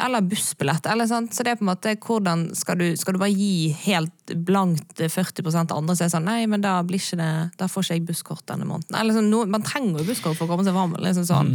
[0.00, 0.86] Eller bussbillett.
[0.88, 1.34] Eller sant?
[1.36, 4.96] Så det er på en måte, hvordan skal du, skal du bare gi helt blankt
[4.96, 7.84] 40 til andre, så er det sånn Nei, men da blir ikke det, da får
[7.84, 8.96] ikke jeg busskort denne måneden.
[8.96, 10.96] Eller sånn, no, Man trenger jo busskort for å komme seg fram.
[11.04, 11.52] Liksom sånn.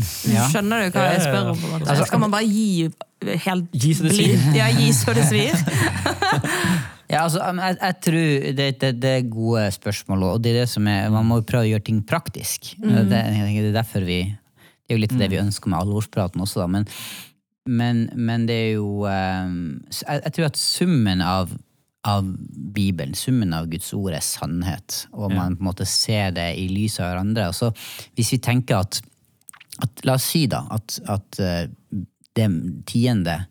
[0.52, 1.58] Skjønner du hva jeg spør om?
[1.58, 1.90] på en måte?
[1.90, 2.92] Altså, skal man bare gi
[3.48, 4.46] helt Gi så det svir.
[4.54, 5.58] Ja, gi så det svir.
[7.08, 10.66] Ja, altså, jeg, jeg tror det, det, det er gode spørsmål, og det er det
[10.68, 12.74] som er, man må jo prøve å gjøre ting praktisk.
[12.82, 14.26] Det, det er derfor vi
[14.88, 16.68] Det er jo litt det vi ønsker med alvorspraten også, da.
[16.72, 16.86] Men,
[17.68, 19.50] men, men det er jo eh,
[19.92, 21.52] jeg, jeg tror at summen av,
[22.08, 22.30] av
[22.78, 25.04] Bibelen, summen av Guds ord, er sannhet.
[25.12, 27.50] Og man på en måte ser det i lys av hverandre.
[27.52, 27.72] Og så
[28.16, 29.02] hvis vi tenker at,
[29.84, 31.68] at La oss si da at, at eh,
[32.38, 32.50] det
[32.88, 33.42] tiende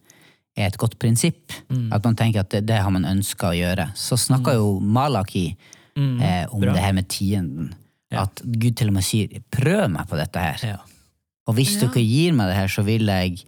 [0.57, 1.53] er et godt prinsipp.
[1.92, 3.90] At man tenker at det, det har man ønska å gjøre.
[3.99, 6.72] Så snakker jo Malaki eh, om bra.
[6.72, 7.75] det her med tienden.
[8.16, 10.64] At Gud til og med sier 'prøv meg på dette her'.
[10.64, 10.79] Ja.
[11.46, 13.44] Og hvis dere gir meg det her, så vil jeg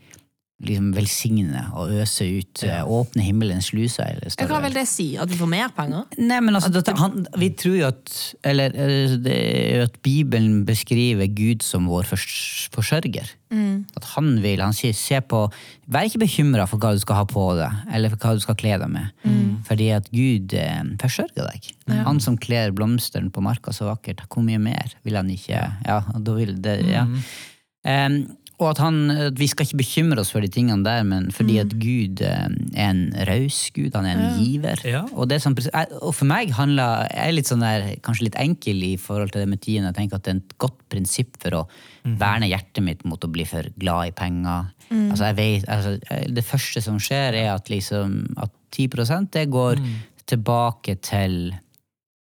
[0.58, 2.62] liksom velsigne og øse ut.
[2.66, 2.80] ja.
[2.82, 4.08] Åpne himmelens sluser.
[4.10, 5.12] Eller, Hva vil det si?
[5.16, 6.06] At du får mer penger?
[6.18, 11.62] Nei, men altså, dette, han, vi tror jo at Eller eh, at Bibelen beskriver Gud
[11.62, 12.72] som vår forsørger.
[12.74, 13.30] forsørger.
[13.96, 15.44] At han vil, han sier se på
[15.88, 18.58] Vær ikke bekymra for hva du skal ha på deg, eller for hva du skal
[18.58, 19.14] kle deg med.
[19.68, 21.70] Fordi at Gud eh, forsørger deg.
[22.02, 26.00] Han som kler blomsteren på marka så vakkert, hvor mye mer vil han ikke Ja,
[26.18, 27.06] da vil det, ja.
[27.86, 28.22] Em,
[28.58, 28.96] og at, han,
[29.28, 32.48] at vi skal ikke bekymre oss for de tingene der, men fordi at Gud eh,
[32.74, 34.82] er en raus Gud, han er en giver.
[34.82, 35.04] Ja.
[35.14, 35.54] Og, det som,
[36.00, 39.44] og for meg handler Jeg er litt sånn der, kanskje litt enkel i forhold til
[39.44, 39.86] det med tiden.
[39.86, 41.62] Jeg tenker at det er et godt prinsipp for å
[42.18, 44.74] verne hjertet mitt mot å bli for glad i penger.
[44.90, 45.94] Altså jeg vet, altså,
[46.34, 49.82] det første som skjer, er at, liksom, at 10 det går
[50.28, 51.52] tilbake til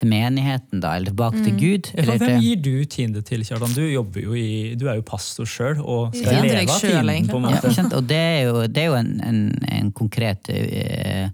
[0.07, 1.89] menigheten, da, eller tilbake til Gud.
[1.91, 3.73] Ja, Eller Hvem til, gir du tiende til, Kjartan?
[3.75, 7.31] Du, jo i, du er jo pastor sjøl og skal til leve av selv, tienden.
[7.31, 7.73] på en måte.
[7.77, 7.87] Ja.
[7.97, 9.41] Og det er jo, det er jo en, en,
[9.79, 11.27] en konkret eh,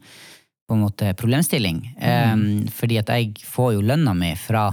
[0.68, 1.84] på en måte problemstilling.
[1.96, 2.36] Eh,
[2.76, 4.70] fordi at jeg får jo lønna mi fra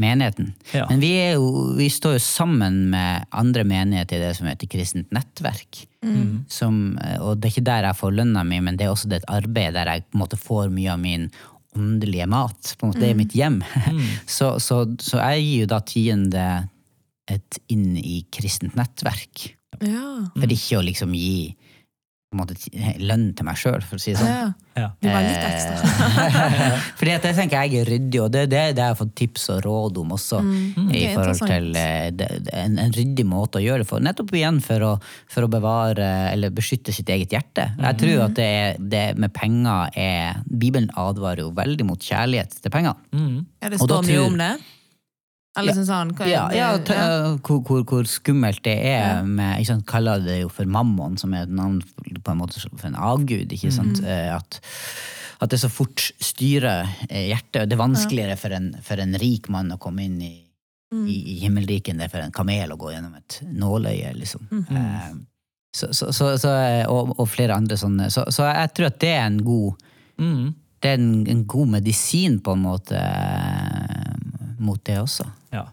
[0.00, 0.54] menigheten.
[0.72, 0.86] Ja.
[0.88, 4.70] Men vi, er jo, vi står jo sammen med andre menigheter i det som heter
[4.70, 5.84] kristent nettverk.
[6.48, 9.10] Som, eh, og det er ikke der jeg får lønna mi, men det er også
[9.12, 11.28] det et arbeid der jeg på en måte får mye av min
[11.76, 12.74] åndelige mat.
[12.78, 13.60] På en måte, Det er mitt hjem.
[14.36, 16.44] så, så, så jeg gir jo da tiende
[17.30, 19.50] et inn i kristent nettverk.
[19.80, 20.06] Ja.
[20.34, 21.54] For ikke å liksom gi
[22.38, 22.54] måte,
[23.02, 24.28] lønn til meg sjøl, for å si det sånn.
[24.30, 24.50] ja.
[24.80, 24.86] Ja.
[25.02, 26.30] Du var litt ekstra.
[27.00, 29.10] Fordi at jeg tenker jeg er ryddig, og det er det, det jeg har fått
[29.18, 30.38] tips og råd om også.
[30.40, 30.88] I Mm.
[30.94, 34.00] Er forhold til eh, det, det, en, en ryddig måte å gjøre det for.
[34.06, 34.92] Nettopp igjen for å,
[35.28, 37.66] for å bevare eller beskytte sitt eget hjerte.
[37.76, 38.00] Jeg Mm.
[38.04, 38.50] tror at det,
[38.94, 42.94] det med penger er Bibelen advarer jo veldig mot kjærlighet til penger.
[43.12, 43.40] Mm.
[43.60, 44.52] Ja, det står mye tror- om det.
[45.58, 45.82] Eller ja.
[45.82, 47.36] sånn hva er Ja, det- ja.
[47.42, 51.34] hvor, hvor, hvor skummelt det er med ikke sant, Kaller det jo for mammon, som
[51.34, 51.80] er et navn
[52.30, 53.50] på en måte for en avgud.
[53.52, 54.06] ikke sant, Mm.
[54.06, 54.60] Eh, At,
[55.40, 57.68] at det så fort styrer hjertet hjertet.
[57.68, 60.36] Det er vanskeligere for en, for en rik mann å komme inn i,
[60.92, 61.04] Mm.
[61.06, 64.08] i, i himmelriket enn det er for en kamel å gå gjennom et nåløye.
[64.18, 64.48] liksom.
[64.50, 64.76] Mm.
[64.76, 65.12] Eh,
[65.72, 68.08] så, så, så, så, eh, og, og flere andre sånne.
[68.10, 69.76] Så, så jeg tror at det er en god
[70.18, 70.50] Mm.
[70.82, 74.16] det er en, en god medisin på en måte eh,
[74.58, 75.24] mot det også.
[75.54, 75.68] Ja.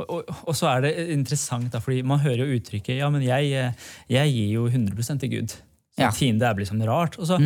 [0.00, 3.22] Og, og, og så er det interessant, da, fordi man hører jo uttrykket ja, men
[3.26, 3.72] jeg, eh,
[4.10, 5.54] jeg gir jo 100 til Gud.
[5.92, 6.10] Så Ja.
[6.10, 7.18] Tiende er liksom rart.
[7.20, 7.36] Og så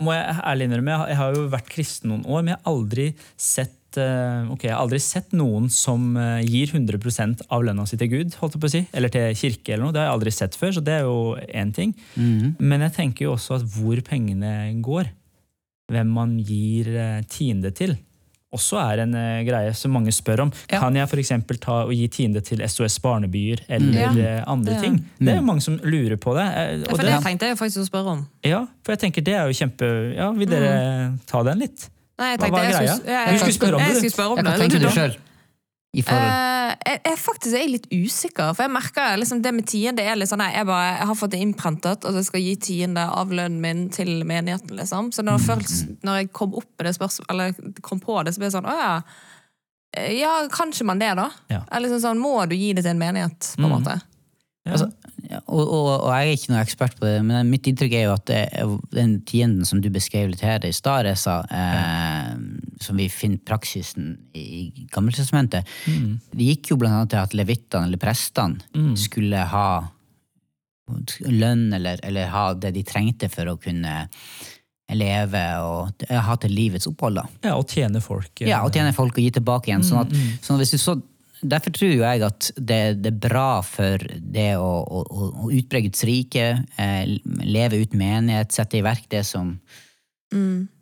[0.00, 3.14] må jeg ærlig innrømme, jeg har- jo vært kristen noen år, men jeg har aldri
[3.36, 7.96] sett eh, ok, jeg har aldri sett noen som eh, gir 100 av lønna si
[7.98, 9.72] til Gud, holdt jeg på å si, eller til kirke.
[9.74, 9.92] eller noe.
[9.92, 11.94] Det har jeg aldri sett før, så det er jo én ting.
[12.16, 15.10] Men jeg tenker jo også at hvor pengene går,
[15.90, 17.98] hvem man gir eh, tiende til,
[18.52, 20.52] også er en uh, greie som mange spør om.
[20.70, 20.80] Ja.
[20.80, 21.32] Kan jeg f.eks.
[21.62, 24.10] ta og gi tiende til SOS Barnebyer eller Ja.
[24.38, 24.80] eh, andre Ja.
[24.80, 24.98] ting?
[25.20, 26.46] Det er jo mange som lurer på det.
[26.48, 28.26] Og Ja, for det, det tenkte jeg faktisk å spørre om.
[28.44, 31.88] ja, for jeg tenker det er jo kjempe Ja, vil dere ta den litt?
[32.18, 32.96] Nei, jeg Hva tenkte var jeg greia?
[33.06, 34.80] ja, jeg, skulle spørre om jeg det, Jeg, skulle spørre om Ja, hva det.
[34.80, 35.16] selv sjøl?
[35.92, 39.66] I forhold Uh, jeg, jeg faktisk er litt usikker, for jeg merker liksom det med
[39.66, 42.44] tiende er litt sånn nei, jeg, bare, jeg har fått det innprentet at jeg skal
[42.44, 44.76] gi tiende av lønnen min til menigheten.
[44.78, 45.10] liksom.
[45.12, 48.38] Så når, Mm, først, når jeg kom opp med det eller kom på det, så
[48.38, 48.92] ble det sånn å ja.
[49.98, 51.26] Eh, Ja, kanskje man det, da.
[51.50, 51.64] Ja.
[51.72, 53.74] Eller liksom sånn, Må du gi det til en menighet, på en Mm.
[53.82, 54.00] måte?
[54.66, 54.72] Ja.
[54.72, 54.92] Altså,
[55.48, 58.12] og, og, og jeg er ikke noen ekspert på det, men mitt inntrykk er jo
[58.12, 58.40] at det,
[58.92, 62.34] den tienden som du beskrev litt her i stad, Reza, eh,
[62.80, 66.20] som vi finner praksisen i gammelsesmentet, Gammeltestamentet, Mm.
[66.32, 69.66] det gikk jo blant annet til at levittene, eller prestene, skulle ha
[71.28, 74.08] lønn eller, eller ha det de trengte for å kunne
[74.90, 77.14] leve og ha til livets opphold.
[77.20, 77.24] da.
[77.44, 78.40] Ja, og tjene folk.
[78.42, 79.84] eh, Ja, og tjene folk og gi tilbake igjen.
[79.86, 80.10] Sånn at,
[80.42, 80.96] sånn at hvis du så,
[81.46, 85.82] derfor tror jo jeg at det, det er bra for det å, å, å- utbre
[85.86, 87.06] Guds rike, eh,
[87.44, 89.58] leve ut menighet, sette i verk det som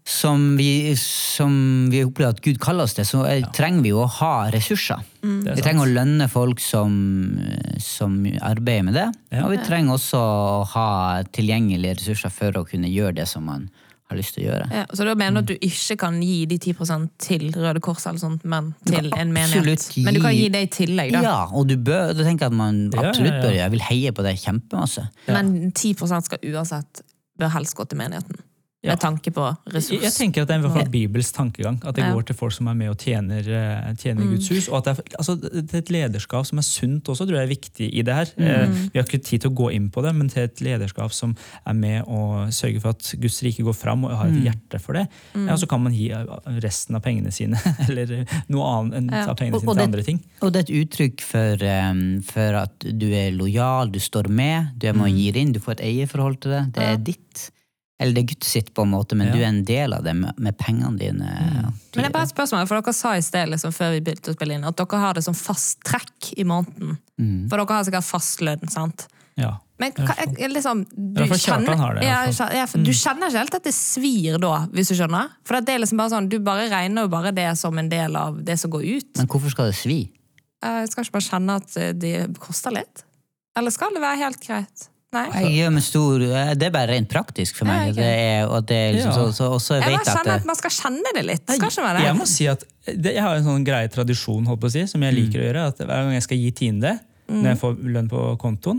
[0.08, 1.52] som vi, som
[1.92, 3.50] vi opplever at Gud kaller oss til, så ja.
[3.54, 5.02] trenger vi jo å ha ressurser.
[5.20, 6.94] Er Vi trenger å lønne folk som,
[7.82, 9.08] som arbeider med det.
[9.34, 9.44] Ja.
[9.44, 10.88] Og vi trenger også å ha
[11.36, 13.68] tilgjengelige ressurser for å kunne gjøre det som man
[14.08, 14.70] har lyst til å gjøre.
[14.72, 18.06] Ja, så da mener du at du ikke kan gi de 10% til Røde Kors,
[18.08, 19.84] eller sånt, men til en menighet?
[19.92, 20.06] Gi...
[20.06, 21.22] Men du kan gi- det i tillegg, da?
[21.26, 23.60] Ja, og du bør, da tenker jeg at man absolutt bør gjøre.
[23.60, 25.04] Jeg vil heie på det kjempemasse.
[25.28, 25.92] Men 10
[26.24, 27.04] skal uansett
[27.38, 28.40] bør helst gå til menigheten.
[28.80, 28.92] Ja.
[28.92, 29.42] Med tanke på
[29.74, 29.90] ressurs.
[29.90, 31.80] Jeg, jeg tenker at det er i hvert fall Bibels tankegang.
[31.84, 32.12] At det Ja.
[32.14, 34.30] går til folk som er med og tjener, eh, tjener Mm.
[34.36, 34.68] Guds hus.
[34.68, 37.42] Og at det er, altså, det er et lederskap som er sunt også, tror jeg
[37.42, 38.26] er viktig i det her.
[38.38, 38.44] Mm.
[38.46, 41.10] Eh, Vi har ikke tid til å gå inn på det, men til et lederskap
[41.12, 41.34] som
[41.66, 44.92] er med og sørger for at Guds rike går fram og har et hjerte for
[44.92, 45.08] det.
[45.34, 45.48] Mm.
[45.48, 46.10] Ja, så kan man gi
[46.62, 49.34] resten av pengene sine, eller noe annet enn Ja.
[49.34, 50.20] pengene Og- sine og til det- andre ting.
[50.40, 54.68] Og det er et uttrykk for, um, for at du er lojal, du står med,
[54.78, 54.98] du er Mm.
[54.98, 56.72] med og gir inn, du får et eierforhold til det.
[56.74, 56.92] Det Ja.
[56.92, 57.50] er ditt.
[57.98, 59.32] Eller det er Guds sitt, på en måte, men Ja.
[59.34, 61.26] du er en del av det med, med pengene dine.
[61.26, 61.62] Mm.
[61.64, 64.30] Men det er bare et spørsmål, for dere sa i sted liksom, før vi begynte
[64.30, 66.98] å spille inn, at dere har det som fast trekk i måneden.
[67.18, 67.48] Mm.
[67.50, 69.08] For dere har sikkert fast lønn, sant?
[69.38, 69.56] Ja.
[69.78, 70.14] Men hva,
[70.50, 74.54] liksom, du, kjenner, det, ja, ja, for du kjenner ikke helt at det svir da,
[74.74, 75.34] hvis du skjønner?
[75.46, 78.18] For det er liksom bare sånn, du bare regner jo bare det som en del
[78.18, 79.10] av det som går ut.
[79.20, 80.00] Men hvorfor skal det svi?
[80.66, 83.04] Jeg skal ikke bare kjenne at eh, det koster litt?
[83.58, 84.88] Eller skal det være helt greit?
[85.16, 85.24] Nei?
[85.40, 87.96] Jeg gjør meg stor, eh, det er bare rent praktisk for meg.
[87.96, 89.28] Ja, er, og det er liksom, Ja.
[89.32, 91.44] så, så, så Jeg vet jeg at at man skal kjenne det litt.
[91.48, 94.60] Skal ikke være Jeg må si at det, jeg har en sånn grei tradisjon holdt
[94.60, 95.66] på å si, som jeg liker å gjøre.
[95.72, 98.78] at Hver gang jeg skal gi tiende når jeg får lønn på kontoen,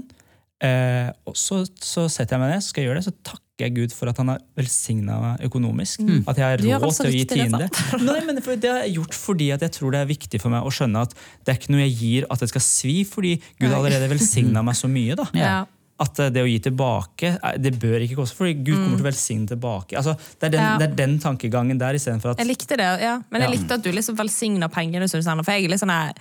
[0.66, 3.66] eh, og så, så setter jeg meg ned så skal jeg gjøre det, så takker
[3.66, 6.00] jeg Gud for at han har velsigna meg økonomisk.
[6.30, 7.68] At jeg har råd altså til å gi tiende.
[8.06, 10.54] Nei, men for Det har jeg gjort fordi at jeg tror det er viktig for
[10.54, 11.14] meg å skjønne at
[11.44, 14.62] det er ikke noe jeg gir at det skal svi, fordi Gud har allerede velsigna
[14.66, 15.18] meg så mye.
[15.20, 15.28] da.
[15.34, 15.58] Ja.
[16.00, 19.04] At eh, det å gi tilbake, eh, det bør ikke koste, fordi Gud kommer til
[19.04, 19.98] å velsigne tilbake.
[20.00, 20.78] Altså, det, er den, Ja.
[20.80, 23.18] det er den tankegangen der, istedenfor at Jeg likte det, ja.
[23.30, 23.56] Men jeg Ja.
[23.58, 25.10] likte at du liksom velsigner pengene.
[25.10, 26.14] som du sender, For jeg er litt sånn her,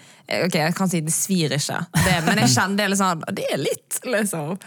[0.44, 3.44] Ok, jeg kan si det svir ikke, det, men jeg kjenner det litt sånn Det
[3.52, 4.58] er litt, liksom.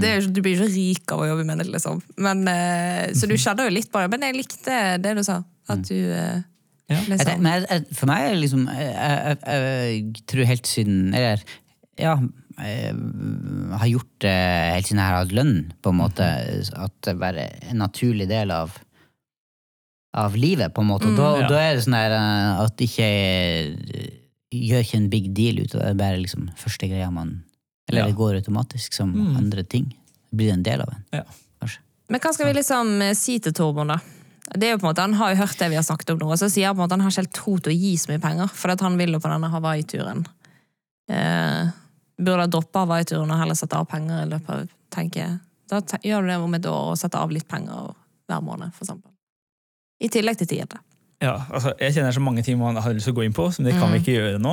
[0.00, 2.00] Det er, du blir ikke rik av å jobbe med det, liksom.
[2.16, 4.10] Men, eh, så du kjenner jo litt på det.
[4.10, 5.42] Men jeg likte det du sa.
[5.68, 6.40] At du eh,
[6.88, 7.00] Ja.
[7.08, 11.42] liksom men For meg er det liksom jeg, jeg, jeg, jeg tror helt siden Eller
[11.98, 12.16] ja
[12.56, 14.32] har gjort det
[14.72, 16.26] helt siden jeg har hatt lønn, på en måte.
[16.76, 18.76] At det bare er en naturlig del av
[20.16, 21.10] av livet, på en måte.
[21.10, 21.48] Og da, ja.
[21.50, 23.08] da er det sånn der eh, at ikke
[24.56, 25.84] gjør ikke en big deal ut av det.
[25.84, 27.42] Det er bare liksom første greia man
[27.88, 28.06] Eller Ja.
[28.08, 29.36] det går automatisk som Mm.
[29.36, 29.84] andre ting.
[30.32, 31.22] Det blir en del av en, Ja.
[31.60, 31.78] kanskje.
[32.08, 33.98] Men hva skal vi liksom eh, si til Torbjørn, da?
[34.56, 36.18] Det er jo på en måte, Han har jo hørt det vi har snakket om
[36.18, 37.78] nå, og så sier han på en måte han har ikke helt tro til å
[37.78, 40.26] gi så mye penger, for at han vil jo på denne Hawaii-turen.
[41.08, 41.70] Eh,
[42.18, 45.38] burde ha droppa Hawaii-turen og heller sette av penger i løpet av tenker jeg.
[45.68, 47.92] Da gjør du det om et år og setter av litt penger
[48.30, 49.10] hver måned, for eksempel.
[50.02, 50.78] I tillegg til tiende.
[51.22, 53.46] Ja, altså, jeg kjenner så mange ting man har lyst til å gå inn på,
[53.52, 53.92] som det kan Mm.
[53.94, 54.52] vi ikke gjøre nå.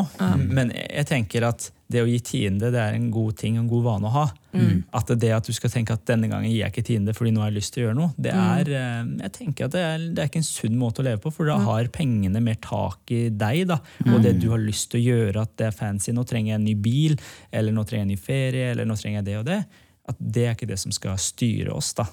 [0.49, 3.84] Men jeg tenker at det å gi tiende det er en god ting, en god
[3.86, 4.23] vane å ha.
[4.53, 4.84] Mm.
[4.97, 7.41] At det at du skal tenke at denne gangen gir jeg ikke tiende fordi nå
[7.43, 8.41] har jeg lyst til å gjøre noe, det Mm.
[8.58, 11.21] er, eh, jeg tenker at det er, det er ikke en sunn måte å leve
[11.23, 14.89] på, for da har pengene mer tak i deg, da, og det du har lyst
[14.91, 16.12] til å gjøre, at det er fancy.
[16.12, 17.15] Nå trenger jeg en ny bil,
[17.51, 19.65] eller nå trenger jeg en ny ferie, eller nå trenger jeg det og det.
[20.10, 22.06] At det er ikke det som skal styre oss, da.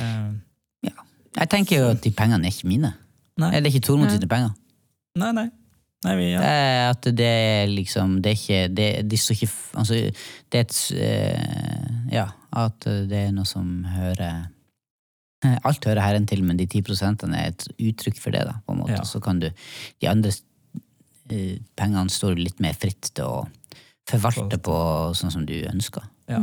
[0.00, 0.32] Eh,
[0.82, 0.92] Ja.
[1.38, 2.94] Jeg tenker jo at de pengene er ikke mine.
[3.38, 3.52] Nei.
[3.54, 4.54] Eller ikke Tormod sine penger.
[5.16, 5.50] Nei, nei.
[6.06, 6.40] Nei vi, ja.
[6.40, 9.48] Det er at det er liksom Det er ikke det, De står ikke
[9.82, 10.00] Altså,
[10.52, 14.46] det er et eh, Ja, at det er noe som hører
[15.68, 18.46] Alt hører Herren til, men de ti prosentene er et uttrykk for det.
[18.48, 18.96] da, på en måte.
[18.96, 19.04] Ja.
[19.04, 20.32] Så kan du De andre
[21.30, 23.44] eh, pengene står litt mer fritt til å
[24.06, 24.78] forvalte på
[25.18, 26.06] sånn som du ønsker.
[26.30, 26.40] Ja.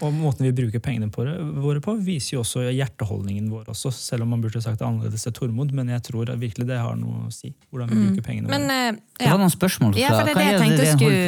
[0.00, 1.24] Og måten vi bruker pengene på,
[1.62, 5.26] våre på, viser jo også hjerteholdningen vår også, selv om man burde sagt det annerledes
[5.26, 8.48] til Tormod, men jeg tror virkelig det har noe å si, hvordan vi bruker pengene
[8.48, 9.26] Men uh, ja.
[9.26, 11.20] Det var noen spørsmål, Ja, for det er det jeg tenkte jeg skulle-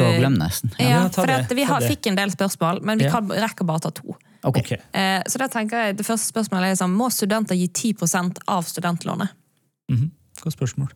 [0.80, 3.10] Ja, Ja, for det, at vi har, fikk en del spørsmål, men vi Ja.
[3.10, 4.16] kan, rekker bare å ta to.
[4.44, 4.62] Okay.
[4.64, 4.80] Okay.
[4.96, 8.64] Uh, så da tenker jeg, Det første spørsmålet er liksom, må studenter gi 10% av
[8.64, 9.28] studentlånet?
[9.92, 10.10] Mhm.
[10.40, 10.88] Godt spørsmål.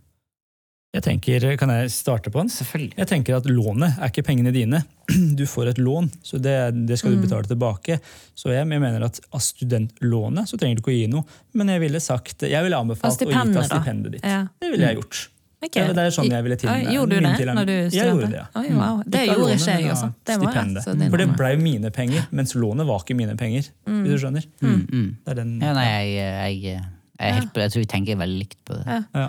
[0.97, 2.49] Jeg tenker, Kan jeg starte på den?
[2.49, 2.95] Selvfølgelig.
[2.97, 4.81] Jeg tenker at Lånet er ikke pengene dine.
[5.39, 6.55] Du får et lån, så det,
[6.89, 7.99] det skal du betale tilbake.
[8.37, 11.25] Så jeg, jeg mener at Av studentlånet så trenger du ikke å gi noe,
[11.61, 14.25] men jeg ville sagt, jeg ville anbefalt å gi til stipendet ditt.
[14.25, 14.47] Ja.
[14.61, 15.21] Det ville jeg gjort.
[15.59, 15.89] Okay.
[15.89, 17.97] Det, det er sånn jeg ville til Gjorde du det til- når du studerte?
[17.99, 18.45] Jeg gjorde det, ja.
[18.61, 19.01] Oi, wow.
[19.03, 20.09] Det Ikke gjorde lånet, ikke jeg, også.
[20.29, 20.85] Det var jeg, stipendet.
[20.85, 23.69] så For det må ble jo mine penger, mens lånet var ikke mine penger.
[23.91, 24.47] Hvis du skjønner?
[24.63, 25.09] Mm.
[25.27, 26.81] Det er den, Ja, nei, jeg, jeg,
[27.19, 28.85] Jeg, helt, jeg tror vi tenker veldig likt på det.
[28.87, 29.01] Ja.
[29.27, 29.29] Ja.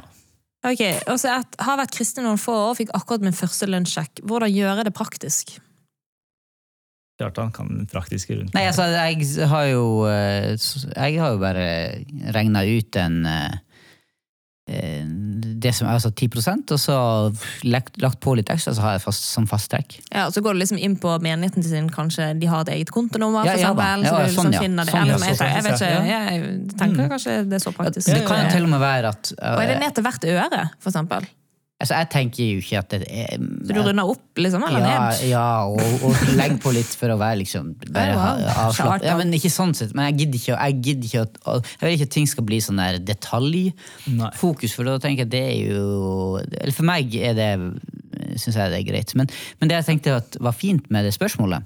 [0.68, 4.24] Ok, og så at, Har vært kristen noen få år, fikk akkurat min første lønnssjekk.
[4.28, 5.56] Hvordan gjøre det praktisk?
[7.20, 8.54] Kjartan kan den praktiske rundt.
[8.56, 10.56] Nei, altså, jeg har jo eh,
[10.96, 11.66] Jeg har jo bare
[12.36, 13.58] regna ut en eh,
[14.72, 15.10] eh,
[15.64, 16.98] det som er altså 10% og så
[17.68, 20.00] lagt, lagt på litt ekstra, så har jeg fast, som fasttrekk.
[20.10, 22.94] Ja, og Så går du liksom inn på menigheten sin, kanskje de har et eget
[22.96, 24.06] kontonummer, Ja, ja eksempel.
[24.08, 24.62] Ja, liksom sånn, ja.
[24.62, 28.14] Sånn, ja, jeg, sånn jeg vet ikke, jeg tenker kanskje det er så praktisk.
[28.14, 30.32] Det kan jo til og med være at Og er det eh, ned til hvert
[30.36, 31.30] øre, for eksempel?
[31.80, 34.66] Altså, Jeg tenker jo ikke at det er Så du runder opp, liksom?
[34.68, 35.24] Eller ja, ned?
[35.32, 39.08] ja, og, og legg på litt for å være liksom bare Ja, avslappet.
[39.10, 41.40] Ja, men ikke sånn sett, men jeg gidder ikke, jeg gidder ikke at
[41.80, 45.46] Jeg vil ikke at ting skal bli sånn der detaljfokus, for da tenker jeg det
[45.54, 47.52] er jo Eller for meg er det
[48.40, 49.12] syns jeg det er greit.
[49.18, 51.66] Men, men det jeg tenkte at var fint med det spørsmålet,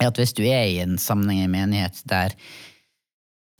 [0.00, 2.32] er at hvis du er i en sammenheng i en menighet der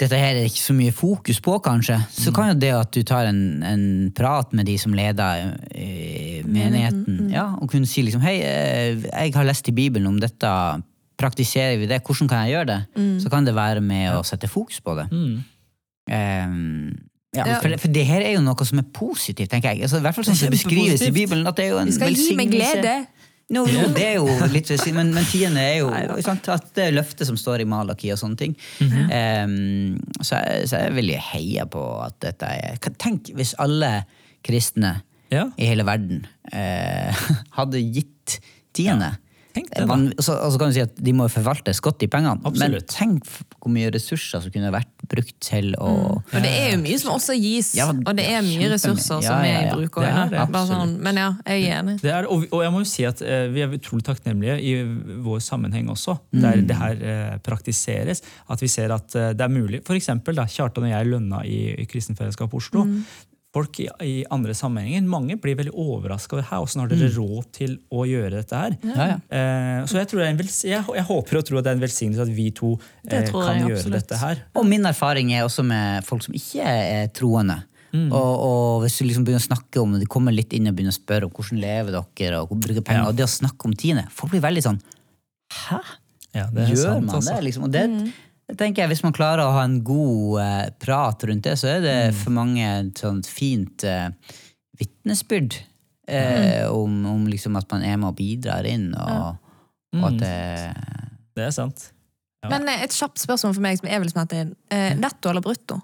[0.02, 3.02] dette her er ikke så mye fokus på, kanskje, så kan jo det at du
[3.06, 3.84] tar en, en
[4.16, 9.36] prat med de som leder eh, menigheten, ja, og kunne si liksom Hei, eh, jeg
[9.36, 10.50] har lest i Bibelen om dette,
[11.22, 12.02] praktiserer vi det?
[12.02, 12.80] Hvordan kan jeg gjøre det?
[13.22, 15.06] Så kan det være med å sette fokus på det.
[15.12, 15.34] Mm.
[16.10, 16.88] Um,
[17.36, 17.60] ja.
[17.62, 19.86] For, for det her er jo noe som er positivt, tenker jeg.
[19.86, 21.46] Altså, I hvert fall sånn som det beskrives i Bibelen.
[21.48, 22.96] at det er jo en Vi skal gi med glede.
[23.52, 25.90] No, jo, det er jo litt Men, men tiende er jo
[26.24, 28.56] sant, at det er løftet som står i Malaki og sånne ting.
[28.80, 29.06] Mm -hmm.
[29.44, 34.04] um, så, jeg, så jeg vil jo heie på at dette er Tenk hvis alle
[34.44, 37.12] kristne Ja, i hele verden uh,
[37.58, 38.40] hadde gitt
[38.72, 39.16] tiende.
[39.54, 39.96] Tenk det, da.
[40.22, 42.52] Så, og så kan du si at De må jo forvaltes godt, de pengene.
[42.58, 43.28] Men tenk
[43.62, 47.12] hvor mye ressurser som kunne vært brukt til å Og det er jo mye som
[47.14, 49.98] også gis, Ja, og det er mye ressurser Ja, som er i bruk.
[50.02, 51.96] Det er det, Bare sånn, men ja, jeg er enig.
[52.02, 54.76] Det er, og, og jeg må jo si at eh, Vi er utrolig takknemlige i
[55.24, 58.22] vår sammenheng også, der det her eh, praktiseres.
[58.52, 59.82] At vi ser at eh, det er mulig.
[59.86, 62.86] For eksempel, da, Kjartan og jeg lønna i, i Kristent Fellesskap Oslo.
[63.52, 66.62] Folk i, i andre sammenhenger mange blir veldig overraska over her.
[66.62, 68.76] Hvordan har dere råd til å gjøre dette her?
[68.88, 69.18] Ja, ja.
[69.28, 71.74] Eh, så jeg, tror det er en vels jeg, jeg håper og tror at det
[71.74, 73.98] er en velsignelse at vi to eh, kan jeg gjøre absolutt.
[73.98, 74.40] dette her.
[74.56, 77.58] Og min erfaring er også med folk som ikke er troende.
[77.92, 78.08] Mm.
[78.08, 80.76] Og, og hvis du liksom begynner å snakke om det, de kommer litt inn og
[80.78, 83.08] begynner å spørre om hvordan lever dere, og hvor bruker penger, Ja.
[83.12, 84.78] og det å snakke om tiende Folk blir veldig sånn
[85.52, 85.80] Hæ?
[86.32, 87.34] Ja, det er Gjør sant, man altså.
[87.34, 87.42] det?
[87.50, 87.66] Liksom?
[87.68, 87.82] Og det,
[88.48, 91.68] det tenker jeg, Hvis man klarer å ha en god eh, prat rundt det, så
[91.76, 92.14] er det Mm.
[92.22, 94.08] for mange et sånt fint eh,
[94.78, 95.54] vitnesbyrd
[96.08, 96.74] eh, Mm.
[96.74, 99.36] om, om liksom at man er med og bidrar inn, og,
[99.94, 100.18] og at Mm.
[100.18, 100.74] det
[101.34, 101.92] Det er sant.
[102.44, 102.50] Ja.
[102.50, 104.54] Men eh, et kjapt spørsmål for meg som er vel som inn.
[104.70, 105.80] Eh, netto eller brutto?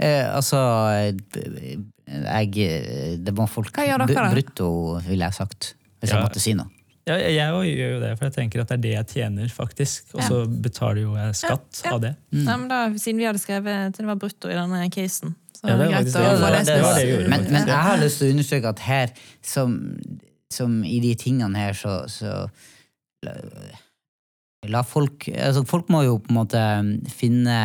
[0.00, 0.58] Eh, altså
[0.94, 4.68] eh, jeg, Det må folk Hva gjør dere br- Brutto,
[5.06, 5.74] ville jeg sagt.
[6.00, 6.16] Hvis Ja.
[6.16, 6.70] jeg måtte si noe.
[7.08, 9.48] Ja, jeg jeg gjør jo det, for jeg tenker at det er det jeg tjener,
[9.50, 10.12] faktisk.
[10.14, 11.94] Og så betaler jo jeg skatt Ja, ja.
[11.96, 12.12] av det.
[12.30, 15.66] ja, men da, siden vi hadde skrevet til det var brutto i denne casen, så
[15.66, 16.12] Ja, det var greit å det.
[16.12, 19.12] få Ja, det det men, men jeg har lyst til å understreke at her,
[19.42, 19.74] som,
[20.50, 22.46] som i de tingene her, så, så
[23.26, 23.34] la,
[24.70, 26.62] la folk altså Folk må jo på en måte
[27.10, 27.58] finne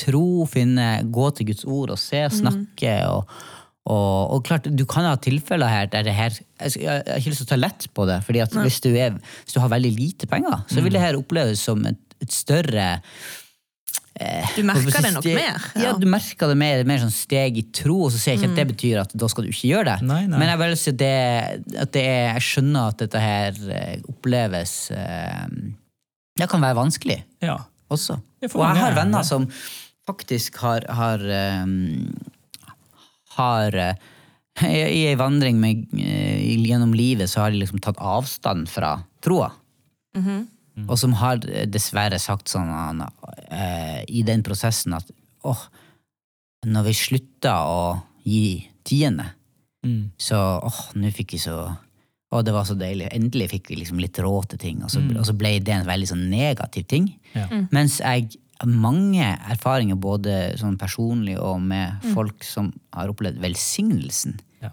[0.00, 3.28] tro, finne, gå til Guds ord og se, snakke og
[3.88, 7.32] og, og klart, Du kan ha tilfeller her der det her Jeg, jeg har ikke
[7.32, 8.20] lyst til å ta lett på det.
[8.26, 11.16] fordi at hvis du, er, hvis du har veldig lite penger, så vil det her
[11.16, 12.88] oppleves som et, et større
[14.56, 15.66] Du merker det nok mer.
[15.78, 18.50] Ja, du merker det mer, mer sånn steg i tro, og så sier jeg ikke
[18.50, 20.06] at det betyr at da skal du ikke gjøre det.
[20.10, 20.40] Nei, nei.
[20.42, 21.12] Men jeg vil si det,
[21.84, 25.44] at det er, jeg skjønner at dette her eh, oppleves eh,
[26.42, 27.60] Det kan være vanskelig Ja.
[27.94, 28.18] også.
[28.42, 29.46] Ja, Og jeg har er venner som
[30.08, 31.62] faktisk har har, eh,
[33.38, 33.94] har eh,
[34.66, 39.52] I ei vandring med, eh, gjennom livet så har de liksom tatt avstand fra troa.
[40.88, 43.08] Og som har eh, dessverre sagt sånn Anna,
[44.08, 45.08] i den prosessen at
[45.46, 45.62] åh,
[46.66, 47.82] når vi slutta å
[48.26, 49.32] gi tiende,
[49.78, 50.10] Mm.
[50.18, 50.34] så
[50.66, 51.54] åh, nå fikk vi så
[52.34, 53.06] og det var så deilig.
[53.14, 54.80] Endelig fikk vi liksom litt råd til ting.
[54.84, 57.06] Og så, og så ble det en veldig sånn negativ ting.
[57.32, 57.46] Ja.
[57.72, 58.34] Mens jeg
[58.66, 64.38] mange erfaringer, både sånn personlig og med folk som har opplevd velsignelsen.
[64.64, 64.72] Ja.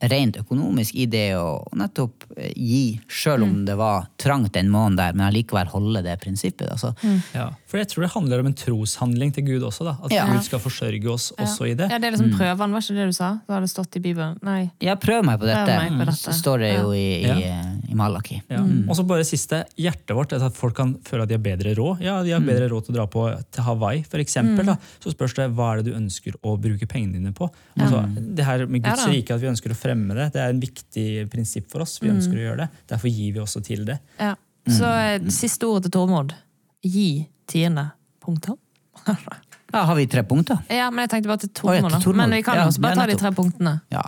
[0.00, 4.98] Rent økonomisk i det å nettopp eh, gi, sjøl om det var trangt den måneden
[5.00, 6.68] der, men allikevel holde det prinsippet.
[6.74, 6.90] Altså.
[7.32, 7.46] Ja.
[7.66, 9.84] For jeg tror det handler om en troshandling til Gud også.
[9.88, 9.96] da.
[10.04, 10.26] At Ja.
[10.28, 11.88] Gud skal forsørge oss også i det.
[11.90, 13.30] Ja, det er liksom prøven, var ikke det du sa?
[13.48, 14.36] Da har det stått i Bibelen.
[14.44, 14.70] Nei.
[14.84, 16.18] Ja, prøv meg på dette, meg på dette.
[16.28, 17.62] så står det jo i, i, Ja.
[17.88, 18.42] i Malaki.
[18.52, 18.60] Ja.
[18.88, 21.74] Og så bare siste, hjertet vårt, er at folk kan føle at de har bedre
[21.74, 22.00] råd.
[22.04, 24.66] Ja, de har bedre råd til å dra på til Hawaii, eksempel.
[24.66, 24.76] Da.
[25.00, 27.48] Så spørs det hva er det du ønsker å bruke pengene dine på.
[27.78, 28.04] Altså,
[28.36, 30.60] det her med Guds Ja rike, at vi ønsker å fremme det, det er en
[30.62, 31.96] viktig prinsipp for oss.
[32.02, 32.84] Vi ønsker å gjøre det.
[32.92, 33.98] Derfor gir vi også til det.
[34.20, 34.34] Ja.
[34.66, 35.30] Så mm.
[35.30, 36.34] siste ordet til Tormod.
[36.84, 37.90] Gi tiende.
[38.22, 38.58] Punktum.
[39.66, 40.60] Da har vi tre punkter?
[40.70, 42.16] Ja, men jeg tenkte bare til ja, Tormod, til da.
[42.20, 43.72] Men vi kan Ja, også bare ta de tre punktene.
[43.92, 44.04] Ja.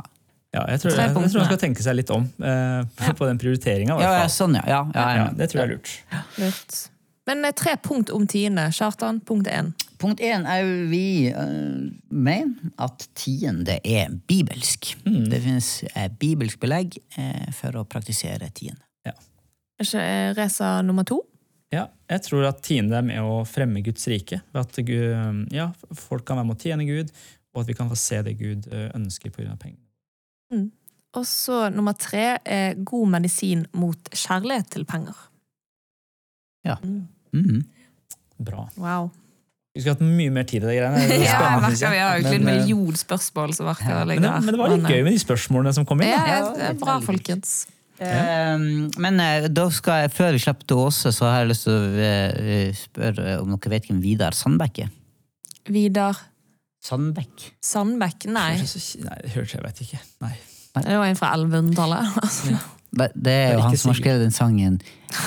[0.54, 3.26] Ja, jeg tror, jeg, jeg tror man skal tenke seg litt om eh, på, på
[3.28, 3.98] den prioriteringa.
[4.00, 4.62] Ja, ja, sånn, ja.
[4.70, 5.90] ja, ja, Ja, det tror jeg er lurt.
[6.38, 6.78] Lurt.
[7.28, 8.64] Men eh, tre punkt om tiende.
[8.72, 9.74] Kjartan, punkt én.
[9.98, 14.92] Punkt én er jo vi uh, mener at tiende er bibelsk.
[15.04, 18.84] Det finnes uh, bibelsk belegg uh, for å praktisere tiende.
[19.08, 19.16] Ja.
[19.78, 20.04] Er ikke
[20.38, 21.18] Reza nummer to?
[21.74, 24.40] Ja, jeg tror at tiende er med å fremme Guds rike.
[24.54, 27.10] Ved at Gud, ja, folk kan være med å tjene Gud,
[27.52, 29.52] og at vi kan få se det Gud ønsker pga.
[29.60, 30.70] pengene.
[31.18, 35.20] Og så nummer tre er god medisin mot kjærlighet til penger.
[36.64, 37.66] Mhm.
[38.38, 38.68] Bra.
[38.80, 39.10] Wow.
[39.78, 41.02] Vi skulle hatt mye mer tid i de greiene.
[41.22, 44.32] Ja, jeg merker vi har jo en eh, million spørsmål som verker å Men det,
[44.42, 46.10] men det var litt gøy med de spørsmålene som kom inn.
[46.10, 46.32] Ja, Da.
[46.32, 47.52] Ja, det er bra, folkens.
[47.98, 48.54] Ja.
[49.02, 51.78] men eh, da skal jeg, før vi slipper til Åse, så har jeg lyst til
[51.78, 54.90] å eh, spørre om dere vet hvem Vidar Sandbekk er?
[55.70, 56.18] Vidar
[56.82, 57.46] Sandbekk?
[57.62, 58.26] Sandbekk?
[58.34, 58.50] Nei.
[58.58, 60.02] Nei, jeg vet ikke.
[60.26, 60.34] Nei.
[60.78, 62.74] Det var en fra 1100-tallet.
[62.96, 64.78] Det er jo han som har skrevet den sangen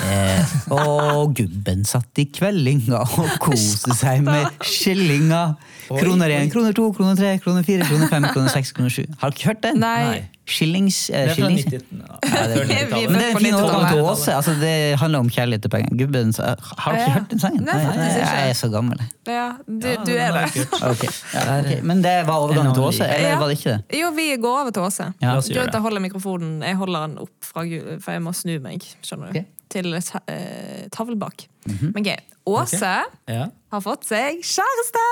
[0.10, 5.44] eh, Og gubben satt i kveldinga og koste seg med skillinga.
[5.92, 9.06] Kroner én, kroner to, kroner tre, kroner fire, kroner fem, kroner seks, kroner sju.
[9.22, 9.82] Har dere ikke hørt den?
[9.84, 10.24] Nei.
[10.48, 11.10] Skillings...
[11.10, 13.10] Eh, Det er fra skillings 90 Ja, det er- før 90-tallet.
[13.12, 14.12] Men det er en fin på overgang til 90-tallet.
[14.12, 14.34] Åse.
[14.36, 15.98] Altså, det handler om kjærlighet til penger.
[16.02, 16.44] Gubben sa
[16.78, 17.06] Har du Ja.
[17.06, 17.64] ikke hørt den sangen?
[17.68, 18.34] Nei, faktisk ikke.
[18.42, 19.04] Jeg er så gammel.
[19.28, 20.56] Ja, du, Ja, du den er det.
[20.56, 20.66] jeg.
[20.90, 21.04] Ok,
[21.36, 21.72] ja, ok.
[21.84, 23.38] Men det var overgangen til Åse, eller Ja.
[23.40, 24.00] var det ikke det?
[24.02, 25.08] Jo, vi går over til Åse.
[25.22, 25.28] Ja.
[25.32, 26.02] La oss gjøre Grunnen til det.
[26.02, 28.82] å mikrofonen Jeg holder den opp, fra, Gu- for jeg må snu meg.
[29.04, 29.40] skjønner du?
[29.40, 29.46] Ok.
[29.70, 31.48] Til eh, tavlen bak.
[31.70, 31.92] Mhm.
[31.96, 32.18] Men gøy.
[32.48, 32.96] Åse
[33.30, 33.46] Ja.
[33.72, 35.06] Har fått seg kjæreste!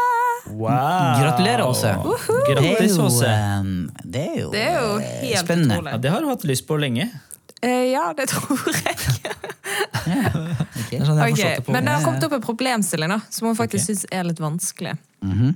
[0.52, 1.22] Wow!
[1.22, 1.94] Gratulerer, Åse.
[1.96, 3.32] Det er Grattis, Åse.
[4.04, 5.78] det er jo, Det er jo eh, helt spennende.
[5.80, 5.94] utrolig.
[5.96, 7.08] Ja, det har du hatt lyst på lenge.
[7.62, 8.98] Eh, ja, det tror jeg.
[10.84, 11.00] okay.
[11.00, 11.56] Det sånn jeg okay.
[11.60, 11.72] Det.
[11.72, 13.96] Men det har kommet opp en problemstilling da, som hun faktisk okay.
[13.96, 14.96] synes er litt vanskelig.
[15.26, 15.56] Mhm.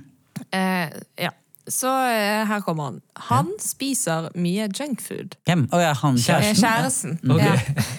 [0.50, 1.30] Eh, ja.
[1.70, 3.00] Så eh, her kommer han.
[3.30, 5.38] Han spiser mye junkfood.
[5.48, 5.64] Hvem?
[5.72, 6.60] Å ja, han kjæresten?
[6.60, 7.14] Kjæresten.
[7.24, 7.40] Ok.
[7.40, 7.54] Ja.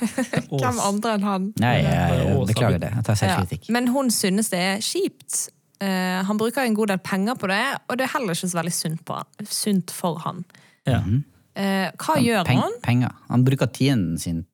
[0.54, 0.62] Ås.
[0.62, 1.48] Hvem andre enn han?
[1.64, 2.92] Nei, jeg, jeg beklager det.
[2.94, 3.40] Jeg tar Ja.
[3.74, 5.48] Men hun synes det er kjipt.
[5.82, 8.60] Uh, han bruker en god del penger på det, og det er heller ikke så
[8.60, 10.46] veldig sunt, på han, sunt for han.
[10.88, 11.02] Ja.
[11.02, 12.78] Uh, hva gjør Peng, han?
[12.86, 13.18] penger.
[13.32, 14.46] Han bruker tiden sin.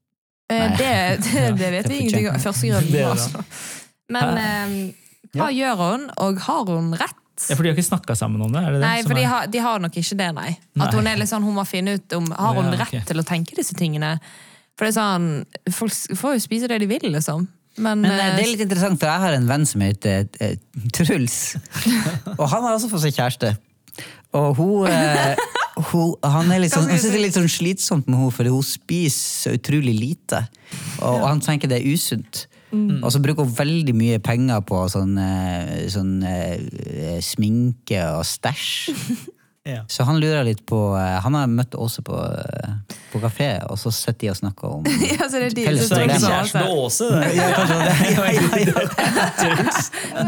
[0.47, 0.95] Uh, det,
[1.27, 2.39] det, det vet vi ingenting om.
[2.39, 2.47] fortjent.
[2.47, 2.91] Første grunnen.
[2.91, 3.11] Det det.
[3.11, 3.43] Altså.
[4.15, 4.93] Men
[5.35, 7.20] hva gjør hun, og har hun rett?
[7.49, 8.61] Ja, For de har ikke snakka sammen om det?
[8.61, 10.49] er det det Nei, som for de er- har, de har nok ikke det, nei.
[10.75, 10.85] Nei.
[10.87, 13.17] At hun er litt sånn, hun må finne ut om Har hun Ja, rett til
[13.21, 14.19] å tenke disse tingene?
[14.77, 17.47] For det er sånn, Folk får jo spise det de vil, liksom.
[17.77, 20.27] Men, Men eh, eh, det er litt interessant, for jeg har en venn som heter
[20.43, 20.55] eh,
[20.91, 21.55] Truls.
[22.39, 23.53] Og han har også fått seg kjæreste.
[24.37, 25.35] Og hun, eh,
[25.91, 28.63] hun Han er litt sånn, synes det er litt sånn slitsomt med henne, fordi hun
[28.63, 30.43] spiser så utrolig lite.
[31.01, 32.45] Og han tenker det er usunt.
[32.71, 33.01] Mm.
[33.03, 38.71] Og så bruker hun veldig mye penger på sånn, eh, sånn eh, sminke og stæsj.
[39.61, 39.83] Ja.
[39.85, 42.15] Så han lurer litt på eh, Han har møtt Åse på,
[43.11, 45.89] på kafé, og så sitter de og snakker om ja, så det er de Felles
[45.91, 47.07] kjæresten sånn, Åse?
[47.11, 48.41] det.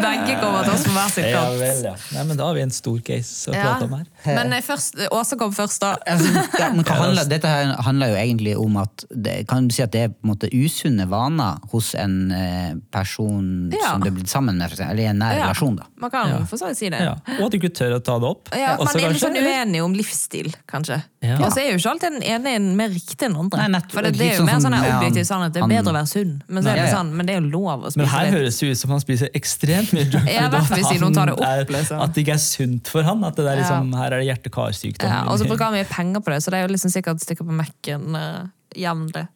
[0.04, 1.94] Begge kommer til oss på hver sitt Ja vel, ja.
[2.16, 3.64] Nei, men Da har vi en stor case å Ja.
[3.64, 4.06] prate om her.
[4.28, 5.94] Men eh, først, Åse kom først, da.
[6.08, 9.84] Ja, men hva handler, dette her handler jo egentlig om at det, Kan du si
[9.86, 13.94] at det er på en måte usunne vaner hos en eh, person Ja.
[13.94, 15.76] som du er blitt sammen med, for eksempel, eller i en nær Ja, relasjon?
[15.80, 16.40] da Man kan Ja.
[16.50, 17.00] for så vidt si det.
[17.04, 17.16] Ja.
[17.40, 18.50] Og at du ikke tør å ta det opp.
[18.56, 21.02] Ja, Også man er litt kanskje, sånn uenig om livsstil, kanskje.
[21.24, 21.38] Ja.
[21.40, 23.68] Og så er jo ikke alltid den ene en mer riktig enn andre.
[23.72, 25.54] Nei, For det, det er jo sånn mer sånn han- objektiv sannhet.
[25.56, 26.34] Det er bedre å være sunn.
[26.48, 28.36] Men så er det sånn, men det er jo lov å spise Men her litt.
[28.38, 32.02] høres det ut som han spiser ekstremt mye junk at det liksom.
[32.04, 33.24] At det ikke er sunt for han.
[33.24, 35.10] At det er liksom, her er det hjerte-karsykdom.
[35.10, 37.24] Ja, og så bruker han mye penger på det, så det er jo liksom sikkert
[37.24, 38.48] stikker på Mac-en uh,
[38.78, 39.28] jevnlig.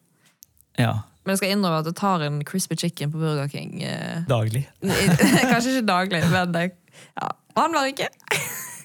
[0.78, 0.92] Ja,
[1.24, 3.82] Men jeg skal innrømme at jeg tar en crispy chicken på Burger King.
[3.82, 4.64] Uh, daglig.
[5.50, 6.70] kanskje ikke daglig, men det,
[7.18, 7.28] ja.
[7.58, 8.08] Annenhver uke.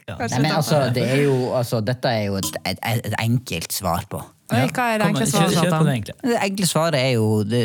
[0.03, 0.17] Ja.
[0.19, 4.03] Nei, men altså, det er jo, altså, Dette er jo et, et, et enkelt svar
[4.11, 4.19] på.
[4.53, 5.57] Oi, hva er det enkle svaret?
[5.57, 6.17] kjør på det enkle.
[6.23, 7.63] Det enkle svaret er jo det,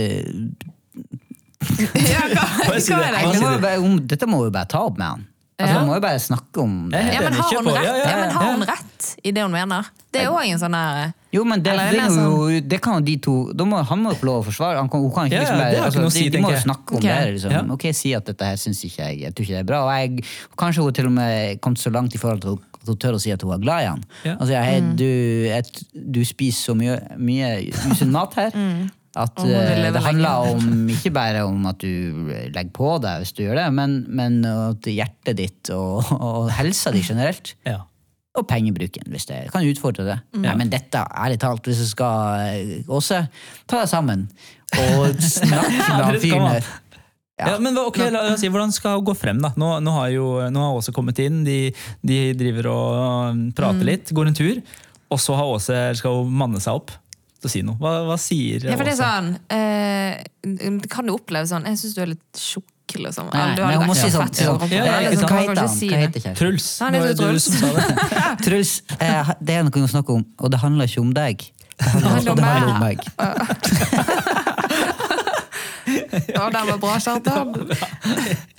[2.12, 3.18] Ja, hva, hva det.
[3.18, 5.26] er må bare, Dette må jo bare ta opp med han.
[5.58, 5.78] Altså, Ja.
[5.80, 6.98] Man må jo bare snakke om det.
[7.14, 9.50] Ja, men har hun rett, Ja, ja, ja, men har hun rett i det hun
[9.50, 9.88] mener?
[10.12, 13.00] Det er jo òg en sånn der Jo, men det, det, det jo, det kan
[13.00, 14.78] jo de to da må, Han må jo få lov å forsvare.
[14.78, 17.02] Han kan, hun kan ikke liksom ja, altså, si, de, de må jo snakke om
[17.02, 17.10] okay.
[17.10, 17.34] det.
[17.34, 17.56] Liksom.
[17.56, 17.64] Ja.
[17.74, 19.82] Ok, Si at dette her syns ikke jeg Jeg tror ikke det er bra.
[19.88, 20.24] Og jeg,
[20.62, 23.20] kanskje hun til og med kom så langt i forhold til at hun tør å
[23.22, 24.04] si at hun er glad i han.
[24.24, 24.36] Ja.
[24.38, 25.08] Altså, hei, du,
[25.54, 27.50] et, du spiser så mye, mye
[27.90, 28.54] usunn mat her.
[29.18, 33.22] At vil eh, leve det handler om ikke bare om at du legger på deg
[33.24, 37.80] hvis du gjør det, men, men at hjertet ditt og, og helsa di generelt Ja.
[38.38, 40.18] og pengebruken, hvis det kan utfordre det.
[40.36, 40.42] Mm.
[40.44, 43.24] Nei, men dette, ærlig talt, hvis du skal eh, Åse,
[43.66, 44.28] ta deg sammen
[44.76, 46.68] og snakk med han fyren man.
[47.38, 49.38] Ja, men ok, la oss si, Hvordan skal hun gå frem?
[49.42, 49.52] da?
[49.56, 51.70] Nå, nå har jo nå har Åse kommet inn, de,
[52.02, 54.62] de driver og prater prater litt, går en tur.
[55.12, 56.90] Og så har Åse, skal hun manne seg opp
[57.38, 57.78] til å si noe.
[57.80, 60.18] Hva, hva sier Ja, for det er sånn eh,
[60.82, 63.28] Det kan du oppleve sånn Jeg syns du er litt tjukk, liksom.
[63.30, 64.64] Nei, Eller men hun må si sånn, sånn.
[64.74, 64.88] Ja.
[64.88, 65.70] Hva heter han?
[65.70, 66.34] si Hva heter?
[66.38, 66.66] Truls.
[66.82, 67.46] Han heter det Truls.
[67.62, 67.86] det?
[68.46, 71.46] Truls, eh, det er noe vi snakke om, og det handler ikke om deg.
[71.78, 74.34] Det handler, handler det handler om meg.
[76.34, 77.54] Ja, den var bra, Kjartan.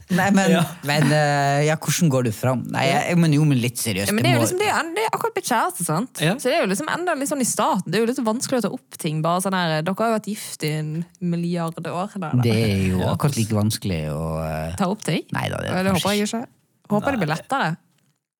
[0.09, 0.63] Nei, men, Ja.
[0.89, 2.63] men eh, ja, hvordan går du fram?
[2.73, 4.09] Nei, jeg, men jo, men litt seriøst.
[4.09, 6.21] Ja, men det det er jo liksom det, det er akkurat blitt kjæreste, sant?
[6.25, 6.31] Ja.
[6.41, 7.91] Så det er jo liksom enda litt sånn i starten.
[7.93, 9.19] Det er jo litt vanskelig å ta opp ting.
[9.21, 10.89] bare sånn her, Dere har jo vært gift i en
[11.21, 12.09] milliard år.
[12.15, 12.41] Der, der.
[12.47, 15.27] det er jo akkurat like vanskelig å eh, Ta opp ting?
[15.37, 16.41] Nei da, det Det, er det håper jeg ikke.
[16.89, 17.69] Håper det blir lettere.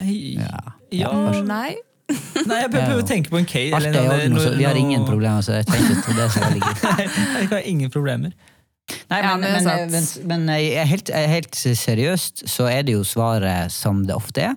[0.10, 0.60] Ja.
[0.96, 1.14] Ja.
[1.46, 1.76] Nei.
[2.10, 3.76] Nei, jeg prøver å tenke på en case.
[3.78, 6.30] Alt eller er i orden, så vi har ingen problemer, så jeg tenker på det.
[6.34, 6.80] som ligger.
[6.88, 7.06] Nei,
[7.44, 8.34] jeg har ingen problemer.
[9.10, 13.04] Nei, Ja, men, men er men, men, men helt, helt seriøst så er det jo
[13.08, 14.56] svaret som det ofte er.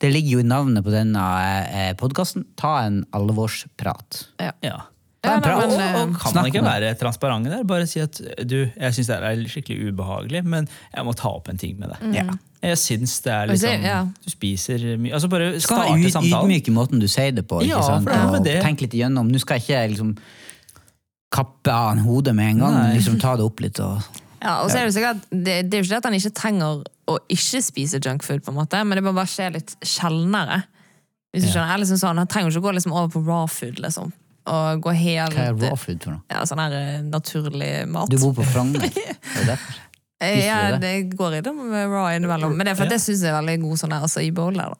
[0.00, 1.24] Det ligger jo i navnet på denne
[1.68, 2.46] eh, podkasten.
[2.56, 4.22] Ta en alvorsprat.
[4.40, 4.52] Ja.
[4.64, 4.78] Ja,
[5.20, 5.66] Ta en prat.
[5.68, 7.64] men, Og, eh, og kan Snakk man ikke være transparente der?
[7.68, 8.16] Bare si at
[8.48, 11.92] du, jeg syns det er skikkelig ubehagelig, men jeg må ta opp en ting med
[11.92, 12.14] deg.
[12.16, 12.24] Ja.
[12.64, 13.98] Jeg syns det er liksom ja.
[14.20, 16.50] Du spiser mye Altså bare starte Du skal ha samtalen.
[16.68, 17.60] i måten du sier det på.
[17.64, 18.04] Ikke Ja, sant?
[18.08, 18.56] for det med Og det.
[18.64, 19.28] Tenk litt igjennom.
[19.32, 20.10] Nå skal jeg ikke liksom
[21.30, 22.74] kappe av en hodet med en gang.
[22.78, 22.96] Nei.
[22.98, 23.78] Liksom Ta det opp litt.
[23.84, 24.00] Og,
[24.40, 26.30] Ja, og så er Det sikkert, det, det er jo ikke det at han ikke
[26.38, 26.78] trenger
[27.10, 30.62] å ikke spise junkfood, på en måte, men det må bare skje litt sjeldnere.
[31.34, 33.44] Hvis du skjønner, er liksom sånn, Han trenger ikke å gå liksom over på raw
[33.46, 33.78] food.
[33.84, 34.14] liksom.
[34.50, 36.24] Og gå helt hva er raw food for noe?
[36.32, 38.08] ja, sånn her eh, naturlig mat.
[38.10, 38.88] Du bor på Frogner.
[40.20, 40.34] Er.
[40.34, 42.98] Eh, ja, det går i det med raw innimellom, men det er for at det
[43.00, 44.56] syns jeg er veldig god sånn her, altså, i der.
[44.58, 44.74] da.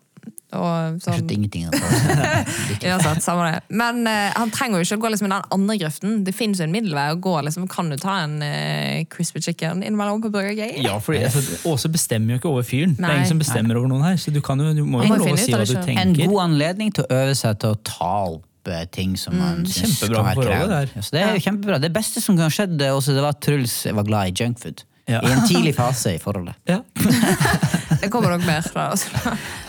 [0.50, 2.88] Og Jeg skjønte sånn, ingenting av det.
[2.90, 3.60] uansett, samme det.
[3.80, 6.16] Men uh, han trenger jo ikke å gå liksom i den andre grøften.
[6.26, 7.36] Det finnes jo en middelvei å gå.
[7.46, 10.80] liksom, Kan du ta en uh, crispy chicken innimellom på Burger Gay?
[10.82, 12.96] Ja, for altså, Åse bestemmer jo ikke over fyren.
[12.98, 14.18] Det er ingen som bestemmer over noen her.
[14.20, 15.90] Så du, kan jo, du må jo lov å si hva du selv.
[15.94, 19.62] En god anledning til å øve seg til å ta opp eh, ting som man
[19.70, 21.08] syns kjempebra kan være krevende.
[21.14, 21.82] Det er jo kjempebra.
[21.86, 24.82] Det beste som kan ha skjedd, også, det var at Truls var glad i junkfood.
[25.10, 25.20] Ja.
[25.26, 26.54] I en tidlig fase i forholdet.
[26.70, 26.80] Ja.
[28.00, 28.62] Det kommer nok mer.
[28.62, 29.06] fra oss.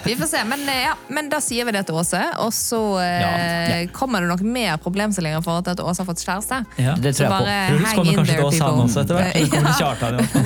[0.03, 0.43] Vi får se.
[0.47, 4.29] Men, eh, ja, men da sier vi det til Åse, og så eh, kommer det
[4.29, 6.61] nok mer problemstillinger for at Åse har fått kjæreste.
[6.79, 6.95] Ja.
[6.95, 7.39] Det tror jeg på.
[7.41, 9.35] bare Truls kommer kanskje til Åse han også, etter hvert.
[9.35, 10.41] Eller kommer til Kjartan, i hvert fall.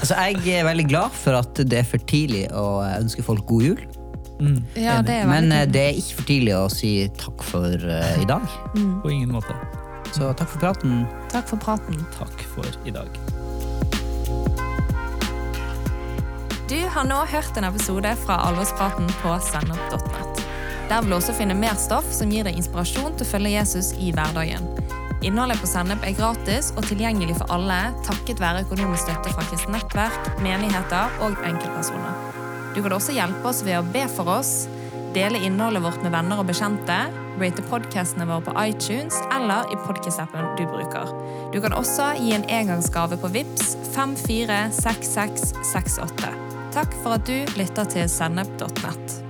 [0.00, 3.68] Altså, jeg er veldig glad for at det er for tidlig å ønske folk god
[3.72, 3.88] jul.
[4.74, 8.16] Ja, det er Men eh, det er ikke for tidlig å si takk for uh,
[8.22, 8.48] i dag.
[9.02, 9.56] På ingen måte.
[10.12, 11.04] Så takk for praten.
[11.30, 12.00] Takk for praten.
[12.18, 13.20] Takk for i dag.
[16.70, 20.42] Du har nå hørt en episode fra Alvorspraten på sennep.net.
[20.90, 23.92] Der vil du også finne mer stoff som gir deg inspirasjon til å følge Jesus
[23.98, 24.66] i hverdagen.
[25.26, 29.76] Innholdet på Sennep er gratis og tilgjengelig for alle takket være økonomisk støtte fra kristent
[29.76, 32.30] nettverk, menigheter og enkeltpersoner.
[32.74, 34.54] Du kan også hjelpe oss ved å be for oss,
[35.14, 36.98] dele innholdet vårt med venner og bekjente,
[37.40, 41.06] rate podcastene våre på iTunes eller i podcast-appen du bruker.
[41.54, 46.30] Du kan også gi en engangsgave på VIPS 546668.
[46.74, 49.29] Takk for at du lytter til sennep.nett.